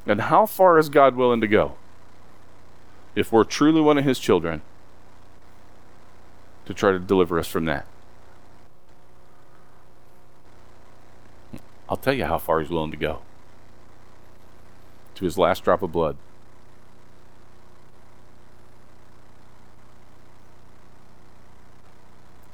[0.08, 1.76] And how far is God willing to go?
[3.14, 4.62] If we're truly one of His children,
[6.66, 7.86] to try to deliver us from that.
[11.90, 13.20] I'll tell you how far He's willing to go.
[15.16, 16.16] To His last drop of blood.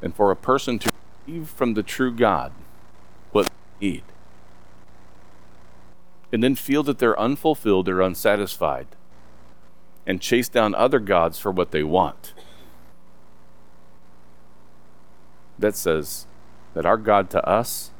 [0.03, 0.91] and for a person to
[1.27, 2.53] receive from the true God
[3.33, 4.03] what they need,
[6.33, 8.87] and then feel that they're unfulfilled or unsatisfied,
[10.07, 12.35] and chase down other gods for what they want.
[15.59, 16.27] That says
[16.75, 17.91] that our God to us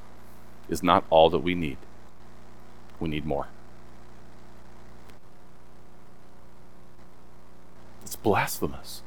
[0.69, 1.79] is not all that we need.
[2.99, 3.49] We need more.
[8.03, 9.03] It's blasphemous.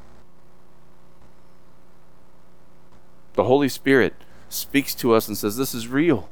[3.39, 4.14] the Holy Spirit
[4.49, 6.28] speaks to us and says, This is real.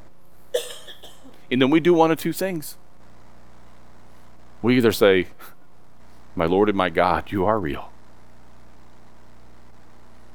[1.50, 2.76] And then we do one of two things.
[4.62, 5.28] We either say,
[6.36, 7.94] My Lord and my God, you are real.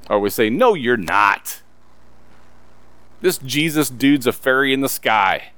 [0.09, 1.61] Or we say, No, you're not.
[3.23, 5.53] This Jesus dude's a fairy in the sky.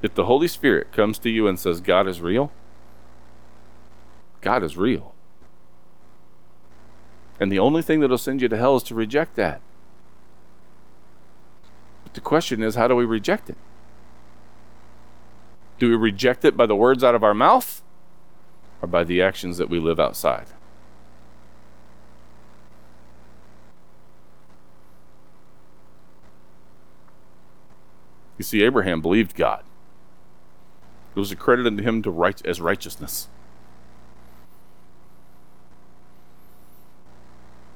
[0.00, 2.52] If the Holy Spirit comes to you and says, God is real,
[4.40, 5.12] God is real.
[7.40, 9.60] And the only thing that'll send you to hell is to reject that.
[12.04, 13.58] But the question is, how do we reject it?
[15.80, 17.82] Do we reject it by the words out of our mouth
[18.80, 20.46] or by the actions that we live outside?
[28.38, 29.64] You see, Abraham believed God.
[31.14, 33.28] It was accredited to him to right, as righteousness.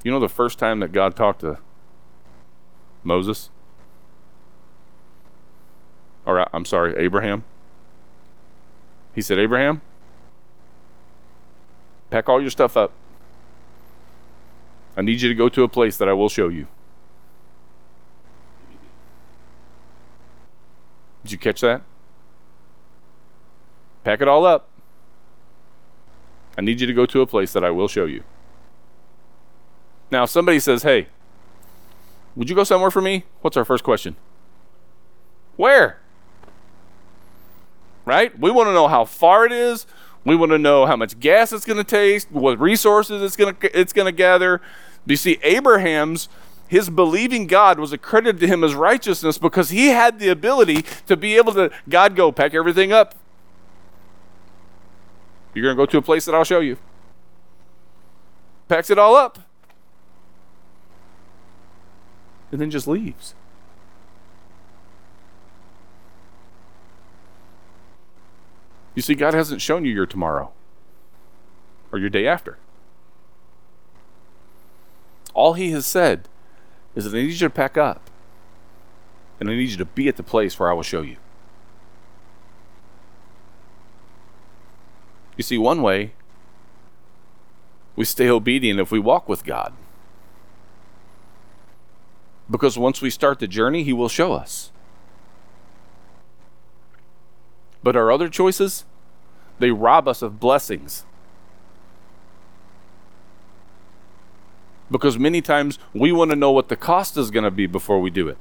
[0.03, 1.57] You know the first time that God talked to
[3.03, 3.49] Moses?
[6.25, 7.43] Or, I'm sorry, Abraham?
[9.13, 9.81] He said, Abraham,
[12.09, 12.91] pack all your stuff up.
[14.95, 16.67] I need you to go to a place that I will show you.
[21.31, 21.81] Did you catch that?
[24.03, 24.67] Pack it all up.
[26.57, 28.25] I need you to go to a place that I will show you.
[30.11, 31.07] Now, if somebody says, Hey,
[32.35, 33.23] would you go somewhere for me?
[33.39, 34.17] What's our first question?
[35.55, 36.01] Where?
[38.03, 38.37] Right?
[38.37, 39.85] We want to know how far it is.
[40.25, 43.55] We want to know how much gas it's going to taste, what resources it's going
[43.55, 44.59] to it's going to gather.
[45.05, 46.27] You see Abraham's
[46.71, 51.17] his believing God was accredited to him as righteousness because he had the ability to
[51.17, 53.15] be able to God go pack everything up.
[55.53, 56.77] You're going to go to a place that I'll show you.
[58.69, 59.39] Packs it all up.
[62.51, 63.33] and then just leaves.
[68.93, 70.51] You see, God hasn't shown you your tomorrow
[71.91, 72.57] or your day after.
[75.33, 76.27] All He has said
[76.95, 78.09] is that I need you to pack up
[79.39, 81.17] and I need you to be at the place where I will show you.
[85.37, 86.13] You see, one way
[87.95, 89.73] we stay obedient if we walk with God.
[92.49, 94.71] Because once we start the journey, He will show us.
[97.81, 98.85] But our other choices,
[99.59, 101.05] they rob us of blessings.
[104.91, 108.01] Because many times we want to know what the cost is going to be before
[108.01, 108.37] we do it.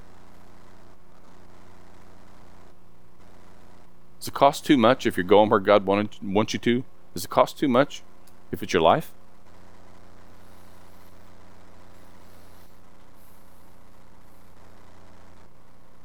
[4.19, 6.85] Does it cost too much if you're going where God wanted, wants you to?
[7.15, 8.03] Does it cost too much
[8.51, 9.13] if it's your life?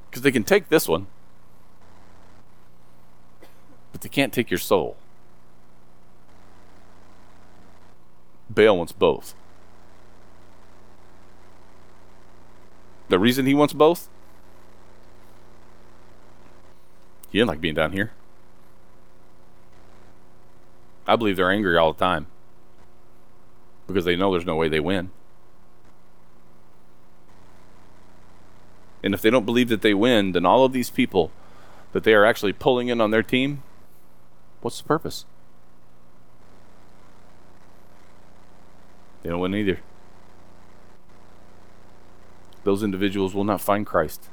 [0.10, 1.08] Because they can take this one,
[3.92, 4.96] but they can't take your soul.
[8.50, 9.36] Baal wants both.
[13.10, 14.10] The reason he wants both?
[17.30, 18.12] He didn't like being down here.
[21.08, 22.28] I believe they're angry all the time
[23.88, 25.12] because they know there's no way they win.
[29.04, 31.32] And if they don't believe that they win, then all of these people
[31.92, 33.62] that they are actually pulling in on their team,
[34.62, 35.26] what's the purpose?
[39.22, 39.80] They don't win either.
[42.66, 44.30] Those individuals will not find Christ.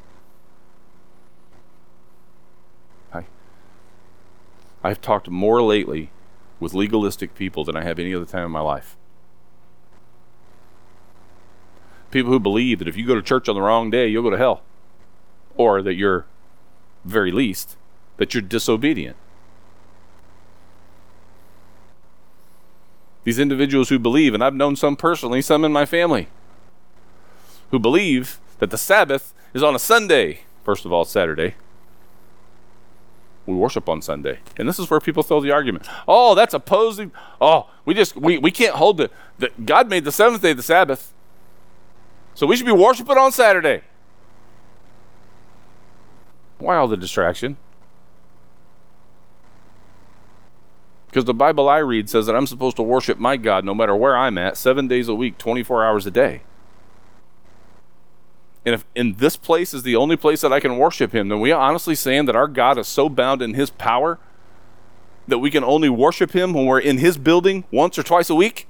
[3.15, 3.27] I,
[4.83, 6.11] I've talked more lately
[6.59, 8.97] with legalistic people than I have any other time in my life.
[12.13, 14.31] people who believe that if you go to church on the wrong day, you'll go
[14.31, 14.63] to hell.
[15.57, 16.27] Or that you're,
[17.05, 17.77] very least,
[18.19, 19.17] that you're disobedient.
[23.25, 26.29] These individuals who believe, and I've known some personally, some in my family,
[27.73, 30.43] who believe that the Sabbath is on a Sunday.
[30.63, 31.55] First of all, Saturday.
[33.45, 34.39] We worship on Sunday.
[34.57, 35.89] And this is where people throw the argument.
[36.07, 37.11] Oh, that's opposing.
[37.41, 39.11] Oh, we just we, we can't hold the
[39.65, 41.13] God made the seventh day the Sabbath.
[42.35, 43.83] So we should be worshiping on Saturday.
[46.59, 47.57] Why all the distraction?
[51.09, 53.95] Because the Bible I read says that I'm supposed to worship my God no matter
[53.97, 56.43] where I'm at, seven days a week, 24 hours a day.
[58.65, 61.41] And if in this place is the only place that I can worship Him, then
[61.41, 64.19] we are honestly saying that our God is so bound in His power
[65.27, 68.35] that we can only worship Him when we're in His building once or twice a
[68.35, 68.69] week?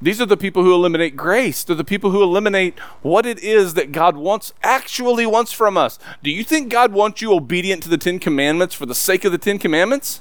[0.00, 1.64] These are the people who eliminate grace.
[1.64, 5.98] They're the people who eliminate what it is that God wants, actually wants from us.
[6.22, 9.32] Do you think God wants you obedient to the Ten Commandments for the sake of
[9.32, 10.20] the Ten Commandments?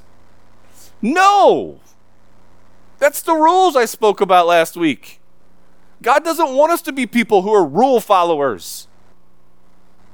[1.01, 1.81] No!
[2.99, 5.19] That's the rules I spoke about last week.
[6.01, 8.87] God doesn't want us to be people who are rule followers.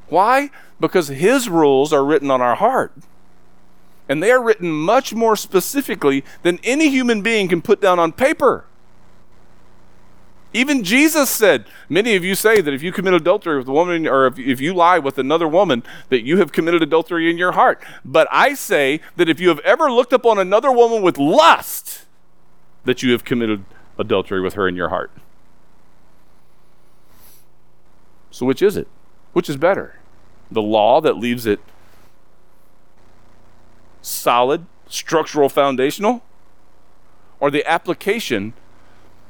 [0.08, 0.50] Why?
[0.80, 2.94] Because His rules are written on our heart.
[4.10, 8.12] And they are written much more specifically than any human being can put down on
[8.12, 8.66] paper.
[10.54, 14.06] Even Jesus said, Many of you say that if you commit adultery with a woman,
[14.06, 17.54] or if, if you lie with another woman, that you have committed adultery in your
[17.54, 17.82] heart.
[18.04, 22.06] But I say that if you have ever looked upon another woman with lust,
[22.84, 23.64] that you have committed
[23.98, 25.12] adultery with her in your heart.
[28.32, 28.88] So, which is it?
[29.34, 30.00] Which is better?
[30.50, 31.60] The law that leaves it
[34.02, 36.24] solid, structural, foundational,
[37.40, 38.54] or the application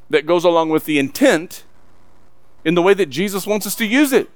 [0.10, 1.64] that goes along with the intent
[2.64, 4.30] in the way that Jesus wants us to use it.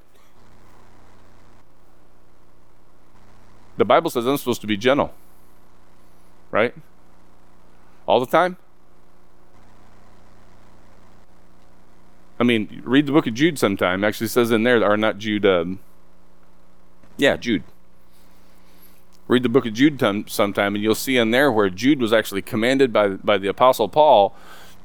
[3.77, 5.13] The Bible says I'm supposed to be gentle,
[6.49, 6.73] right?
[8.07, 8.57] All the time?
[12.39, 14.03] I mean, read the book of Jude sometime.
[14.03, 15.79] Actually says in there, are not Jude, um,
[17.17, 17.63] yeah, Jude.
[19.27, 22.41] Read the book of Jude sometime, and you'll see in there where Jude was actually
[22.41, 24.35] commanded by, by the Apostle Paul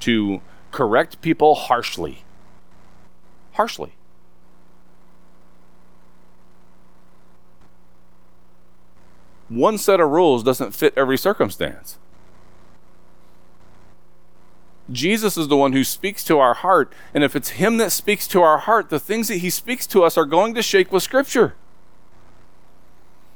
[0.01, 0.41] to
[0.71, 2.25] correct people harshly.
[3.53, 3.93] Harshly.
[9.49, 11.99] One set of rules doesn't fit every circumstance.
[14.91, 18.27] Jesus is the one who speaks to our heart, and if it's Him that speaks
[18.29, 21.03] to our heart, the things that He speaks to us are going to shake with
[21.03, 21.55] Scripture.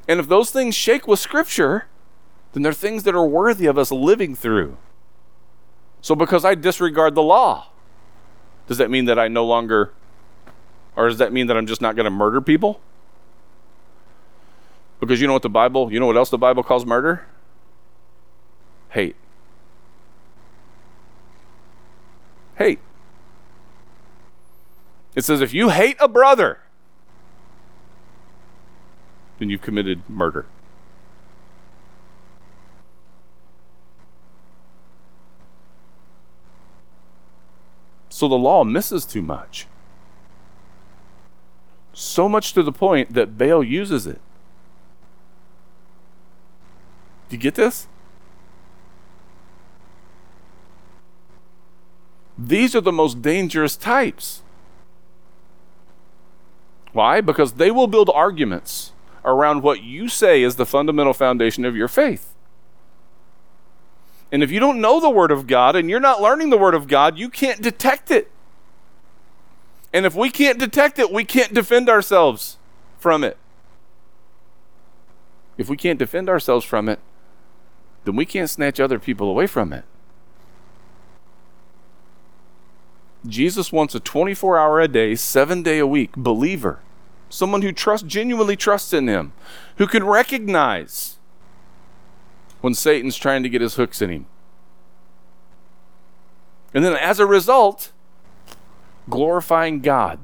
[0.09, 1.87] And if those things shake with Scripture,
[2.53, 4.77] then they're things that are worthy of us living through.
[6.01, 7.69] So, because I disregard the law,
[8.67, 9.93] does that mean that I no longer,
[10.97, 12.81] or does that mean that I'm just not going to murder people?
[15.01, 17.27] Because you know what the Bible, you know what else the Bible calls murder?
[18.91, 19.17] Hate.
[22.57, 22.79] Hate.
[25.15, 26.61] It says if you hate a brother,
[29.39, 30.47] then you've committed murder.
[38.09, 39.67] So the law misses too much.
[41.93, 44.21] So much to the point that Baal uses it.
[47.29, 47.89] Do you get this?
[52.37, 54.43] These are the most dangerous types.
[56.93, 57.21] Why?
[57.21, 58.93] Because they will build arguments
[59.25, 62.35] around what you say is the fundamental foundation of your faith.
[64.31, 66.75] And if you don't know the Word of God and you're not learning the Word
[66.75, 68.31] of God, you can't detect it.
[69.93, 72.59] And if we can't detect it, we can't defend ourselves
[72.99, 73.37] from it.
[75.57, 76.99] If we can't defend ourselves from it,
[78.05, 79.85] then we can't snatch other people away from it.
[83.27, 86.81] Jesus wants a 24 hour a day, seven day a week believer,
[87.29, 89.33] someone who trusts, genuinely trusts in Him,
[89.77, 91.15] who can recognize
[92.65, 94.27] when Satan's trying to get his hooks in him.
[96.73, 97.93] And then as a result,
[99.11, 100.19] glorifying God,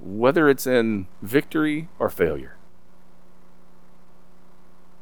[0.00, 2.56] whether it's in victory or failure.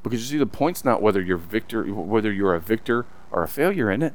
[0.03, 3.49] Because you see, the point's not whether you're victor, whether you're a victor or a
[3.49, 4.15] failure in it.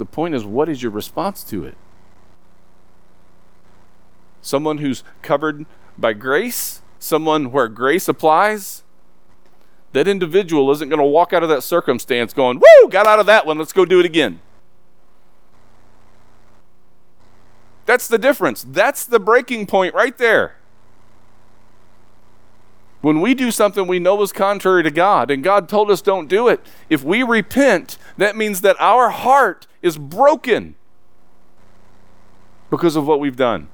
[0.00, 1.76] The point is, what is your response to it?
[4.40, 5.66] Someone who's covered
[5.98, 8.82] by grace, someone where grace applies,
[9.92, 13.26] that individual isn't going to walk out of that circumstance going, Woo, got out of
[13.26, 14.40] that one, let's go do it again.
[17.84, 18.64] That's the difference.
[18.66, 20.56] That's the breaking point right there.
[23.00, 26.28] When we do something we know is contrary to God, and God told us don't
[26.28, 30.74] do it, if we repent, that means that our heart is broken
[32.68, 33.68] because of what we've done.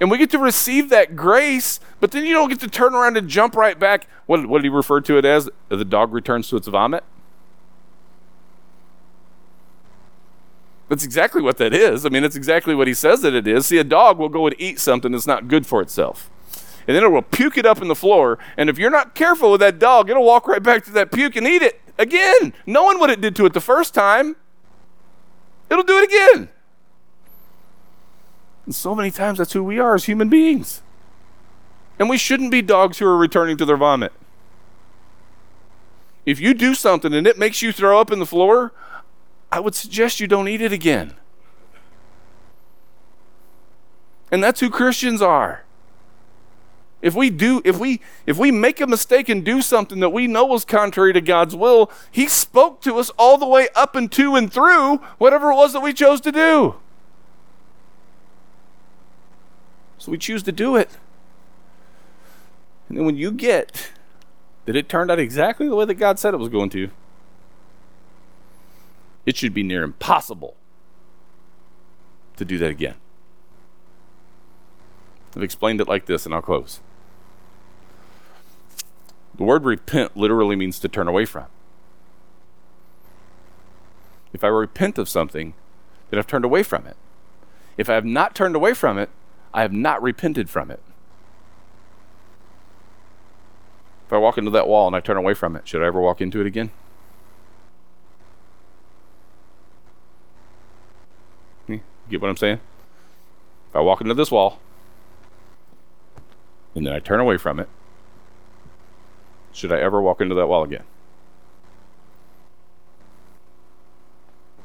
[0.00, 3.16] And we get to receive that grace, but then you don't get to turn around
[3.16, 4.08] and jump right back.
[4.26, 5.48] What, what did he refer to it as?
[5.68, 7.04] The dog returns to its vomit?
[10.88, 12.06] That's exactly what that is.
[12.06, 13.66] I mean, that's exactly what he says that it is.
[13.66, 16.30] See, a dog will go and eat something that's not good for itself.
[16.88, 18.38] And then it will puke it up in the floor.
[18.56, 21.36] And if you're not careful with that dog, it'll walk right back to that puke
[21.36, 24.36] and eat it again, knowing what it did to it the first time.
[25.70, 26.48] It'll do it again.
[28.64, 30.80] And so many times that's who we are as human beings.
[31.98, 34.12] And we shouldn't be dogs who are returning to their vomit.
[36.24, 38.72] If you do something and it makes you throw up in the floor,
[39.52, 41.14] I would suggest you don't eat it again.
[44.32, 45.64] And that's who Christians are.
[47.00, 50.26] If we do, if we if we make a mistake and do something that we
[50.26, 54.10] know is contrary to God's will, He spoke to us all the way up and
[54.12, 56.74] to and through whatever it was that we chose to do.
[59.98, 60.90] So we choose to do it.
[62.88, 63.90] And then when you get
[64.64, 66.90] that it turned out exactly the way that God said it was going to,
[69.24, 70.56] it should be near impossible
[72.36, 72.94] to do that again.
[75.36, 76.80] I've explained it like this, and I'll close.
[79.38, 81.46] The word repent literally means to turn away from.
[84.32, 85.54] If I repent of something,
[86.10, 86.96] then I've turned away from it.
[87.76, 89.10] If I have not turned away from it,
[89.54, 90.82] I have not repented from it.
[94.06, 96.00] If I walk into that wall and I turn away from it, should I ever
[96.00, 96.70] walk into it again?
[101.66, 102.60] Hmm, you get what I'm saying?
[103.70, 104.58] If I walk into this wall
[106.74, 107.68] and then I turn away from it,
[109.58, 110.84] should I ever walk into that wall again?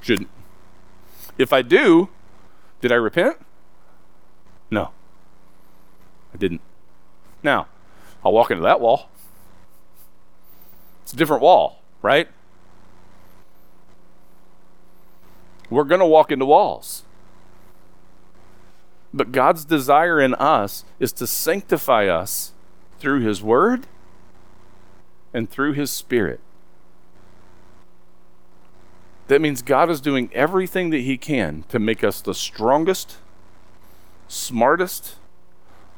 [0.01, 0.29] Shouldn't.
[1.35, 2.09] If I do,
[2.79, 3.37] did I repent?
[4.69, 4.91] No.
[6.31, 6.61] I didn't.
[7.41, 7.65] Now,
[8.23, 9.09] I'll walk into that wall.
[11.01, 12.27] It's a different wall, right?
[15.71, 17.01] We're going to walk into walls.
[19.11, 22.51] But God's desire in us is to sanctify us
[22.99, 23.87] through His Word
[25.33, 26.39] and through His Spirit.
[29.27, 33.17] That means God is doing everything that He can to make us the strongest,
[34.27, 35.15] smartest,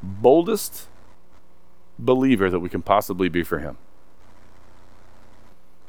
[0.02, 0.88] boldest
[1.98, 3.78] believer that we can possibly be for Him.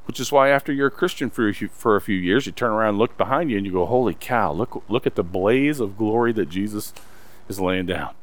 [0.07, 2.53] Which is why, after you're a Christian for a, few, for a few years, you
[2.53, 5.25] turn around and look behind you and you go, Holy cow, look, look at the
[5.25, 6.95] blaze of glory that Jesus
[7.49, 8.15] is laying down.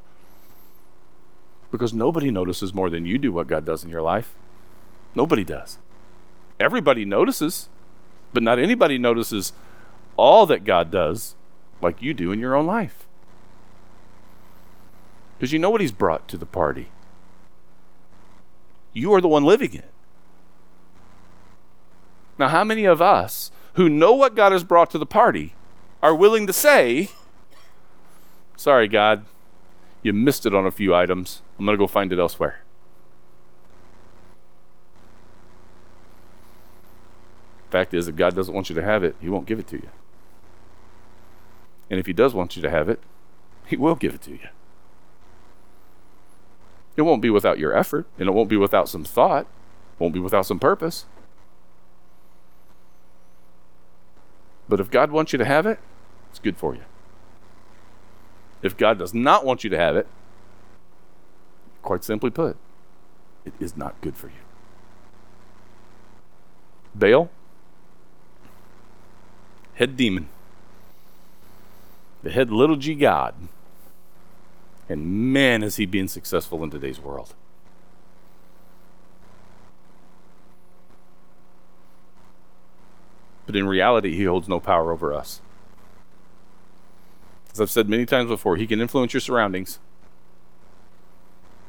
[1.71, 4.33] Because nobody notices more than you do what God does in your life.
[5.15, 5.77] Nobody does.
[6.59, 7.69] Everybody notices,
[8.33, 9.53] but not anybody notices
[10.17, 11.35] all that God does
[11.81, 13.07] like you do in your own life.
[15.37, 16.89] Because you know what He's brought to the party.
[18.93, 19.89] You are the one living it.
[22.37, 25.55] Now, how many of us who know what God has brought to the party
[26.01, 27.09] are willing to say,
[28.55, 29.25] Sorry, God,
[30.01, 31.41] you missed it on a few items.
[31.57, 32.62] I'm going to go find it elsewhere?
[37.73, 39.77] Fact is, if God doesn't want you to have it, He won't give it to
[39.77, 39.89] you.
[41.89, 42.99] And if He does want you to have it,
[43.65, 44.47] He will give it to you.
[46.95, 50.13] It won't be without your effort, and it won't be without some thought, it won't
[50.13, 51.05] be without some purpose.
[54.69, 55.79] But if God wants you to have it,
[56.29, 56.83] it's good for you.
[58.61, 60.05] If God does not want you to have it,
[61.81, 62.55] quite simply put,
[63.45, 64.43] it is not good for you.
[66.93, 67.31] Baal,
[69.75, 70.29] head demon,
[72.21, 73.35] the head little g God.
[74.89, 77.33] And man, is he being successful in today's world.
[83.45, 85.41] But in reality, he holds no power over us.
[87.53, 89.79] As I've said many times before, he can influence your surroundings,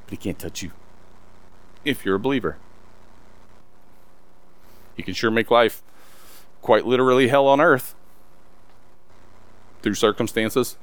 [0.06, 0.70] but he can't touch you
[1.84, 2.56] if you're a believer.
[4.96, 5.82] He can sure make life
[6.64, 7.94] quite literally hell on earth
[9.82, 10.76] through circumstances,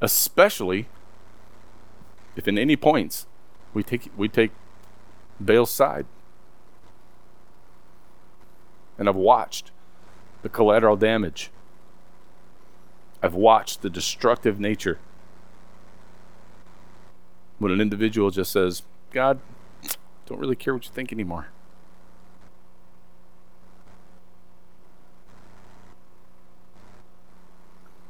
[0.00, 0.86] especially
[2.36, 3.26] if in any points
[3.74, 4.52] we take we take
[5.40, 6.06] Baal's side.
[8.98, 9.72] And I've watched
[10.42, 11.50] the collateral damage
[13.22, 14.98] I've watched the destructive nature
[17.58, 19.40] when an individual just says, God,
[20.26, 21.48] don't really care what you think anymore.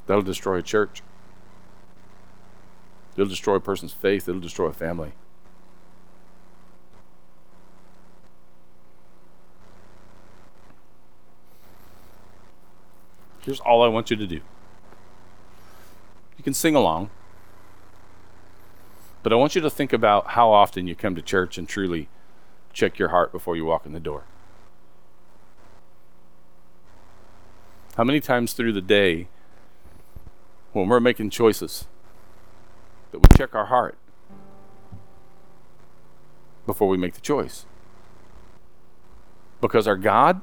[0.06, 1.02] That'll destroy a church.
[3.14, 4.28] It'll destroy a person's faith.
[4.28, 5.12] It'll destroy a family.
[13.42, 14.40] Here's all I want you to do
[16.36, 17.10] You can sing along.
[19.22, 22.08] But I want you to think about how often you come to church and truly
[22.72, 24.22] check your heart before you walk in the door.
[27.96, 29.26] How many times through the day,
[30.76, 31.86] when we're making choices
[33.10, 33.96] that we check our heart
[36.66, 37.64] before we make the choice.
[39.62, 40.42] Because our God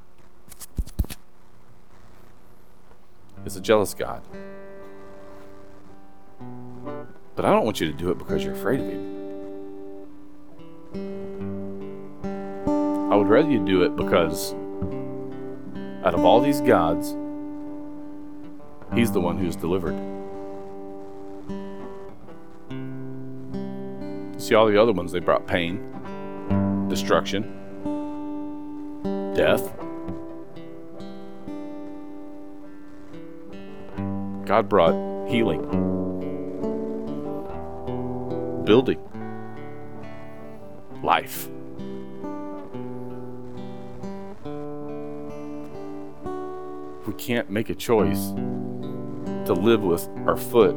[3.45, 4.23] is a jealous God.
[7.36, 9.13] But I don't want you to do it because you're afraid of Him.
[13.11, 14.55] I would rather you do it because
[16.03, 17.15] out of all these gods,
[18.95, 20.12] He's the one who's delivered.
[24.44, 25.80] See, all the other ones, they brought pain,
[26.89, 27.44] destruction,
[29.34, 29.74] death.
[34.46, 35.62] God brought healing,
[38.66, 39.00] building,
[41.02, 41.48] life.
[47.08, 48.32] We can't make a choice
[49.46, 50.76] to live with our foot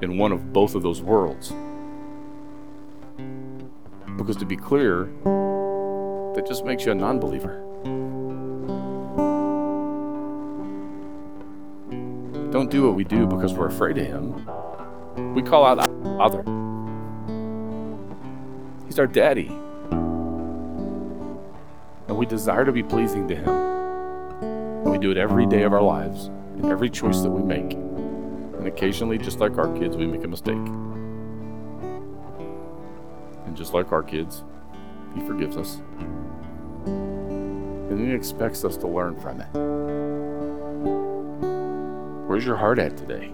[0.00, 1.52] in one of both of those worlds.
[4.16, 5.10] Because to be clear,
[6.34, 7.60] that just makes you a non believer.
[12.50, 15.34] Don't do what we do because we're afraid of Him.
[15.34, 15.78] We call out
[16.18, 16.42] Father.
[18.86, 19.48] He's our daddy.
[22.06, 23.48] And we desire to be pleasing to Him.
[23.48, 26.26] And we do it every day of our lives,
[26.58, 27.72] in every choice that we make.
[27.72, 30.83] And occasionally, just like our kids, we make a mistake.
[33.54, 34.42] And just like our kids,
[35.14, 35.80] He forgives us.
[36.86, 39.46] And He expects us to learn from it.
[42.26, 43.30] Where's your heart at today?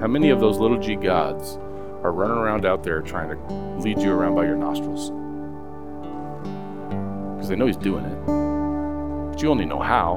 [0.00, 1.58] How many of those little g gods
[2.02, 3.36] are running around out there trying to
[3.82, 5.10] lead you around by your nostrils?
[7.34, 10.16] Because they know He's doing it, but you only know how.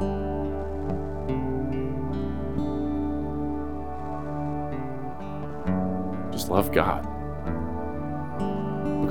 [6.31, 7.10] Just love God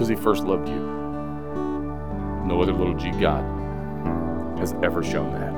[0.00, 0.78] because He first loved you.
[2.46, 3.44] No other little g God
[4.58, 5.50] has ever shown that.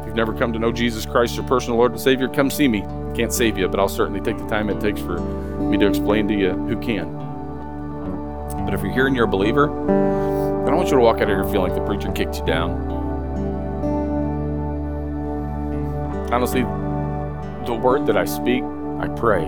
[0.00, 2.68] If you've never come to know Jesus Christ, your personal Lord and Savior, come see
[2.68, 2.82] me.
[3.16, 6.28] Can't save you, but I'll certainly take the time it takes for me to explain
[6.28, 7.12] to you who can.
[8.64, 11.22] But if you're here and you're a believer, I don't want you to walk out
[11.22, 12.70] of here feeling like the preacher kicked you down.
[16.32, 16.62] Honestly,
[17.66, 18.62] the word that I speak,
[19.00, 19.46] I pray,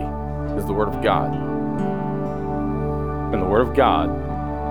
[0.57, 1.46] is the word of God.
[3.33, 4.09] And the word of God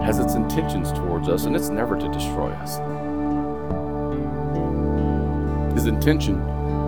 [0.04, 2.78] has its intentions towards us, and it's never to destroy us.
[5.74, 6.40] His intention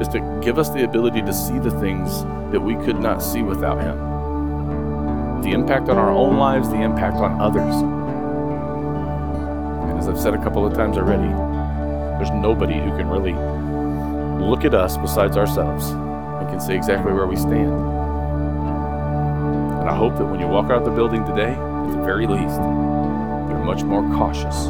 [0.01, 3.41] is to give us the ability to see the things that we could not see
[3.41, 3.97] without Him.
[5.41, 7.75] The impact on our own lives, the impact on others.
[9.83, 11.27] And as I've said a couple of times already,
[12.17, 13.33] there's nobody who can really
[14.43, 17.86] look at us besides ourselves and can say exactly where we stand.
[19.97, 22.59] Hope that when you walk out the building today, at the very least,
[23.49, 24.67] you're much more cautious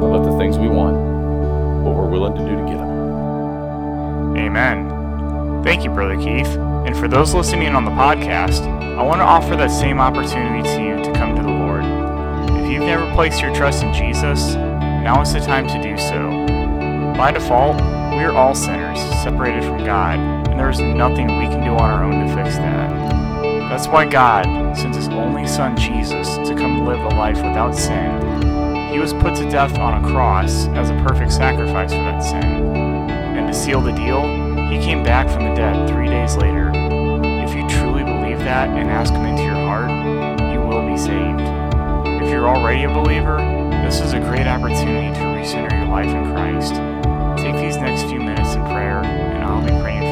[0.00, 0.96] about the things we want,
[1.84, 4.36] what we're willing to do to get them.
[4.38, 5.62] Amen.
[5.62, 6.56] Thank you, Brother Keith.
[6.86, 8.62] And for those listening on the podcast,
[8.96, 11.84] I want to offer that same opportunity to you to come to the Lord.
[12.64, 16.30] If you've never placed your trust in Jesus, now is the time to do so.
[17.18, 17.76] By default,
[18.16, 21.90] we are all sinners, separated from God, and there is nothing we can do on
[21.90, 22.90] our own to fix that.
[23.68, 28.92] That's why God sent His only Son, Jesus, to come live a life without sin.
[28.92, 32.44] He was put to death on a cross as a perfect sacrifice for that sin.
[32.44, 34.22] And to seal the deal,
[34.68, 36.70] He came back from the dead three days later.
[37.24, 39.90] If you truly believe that and ask Him into your heart,
[40.52, 41.40] you will be saved.
[42.22, 43.38] If you're already a believer,
[43.82, 46.93] this is a great opportunity to recenter your life in Christ.
[47.84, 50.03] Next few minutes in prayer, and I'll be praying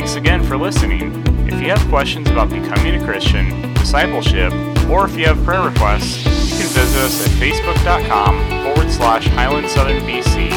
[0.00, 1.12] Thanks again for listening.
[1.46, 4.50] If you have questions about becoming a Christian, discipleship,
[4.88, 9.68] or if you have prayer requests, you can visit us at facebook.com forward slash Highland
[9.68, 10.48] Southern BC.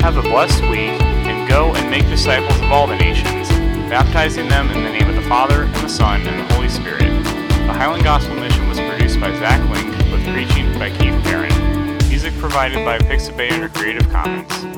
[0.00, 3.48] Have a blessed week and go and make disciples of all the nations,
[3.88, 6.98] baptizing them in the name of the Father, and the Son, and the Holy Spirit.
[6.98, 11.96] The Highland Gospel Mission was produced by Zach Link with preaching by Keith Perrin.
[12.08, 14.73] Music provided by Pixabay under Creative Commons.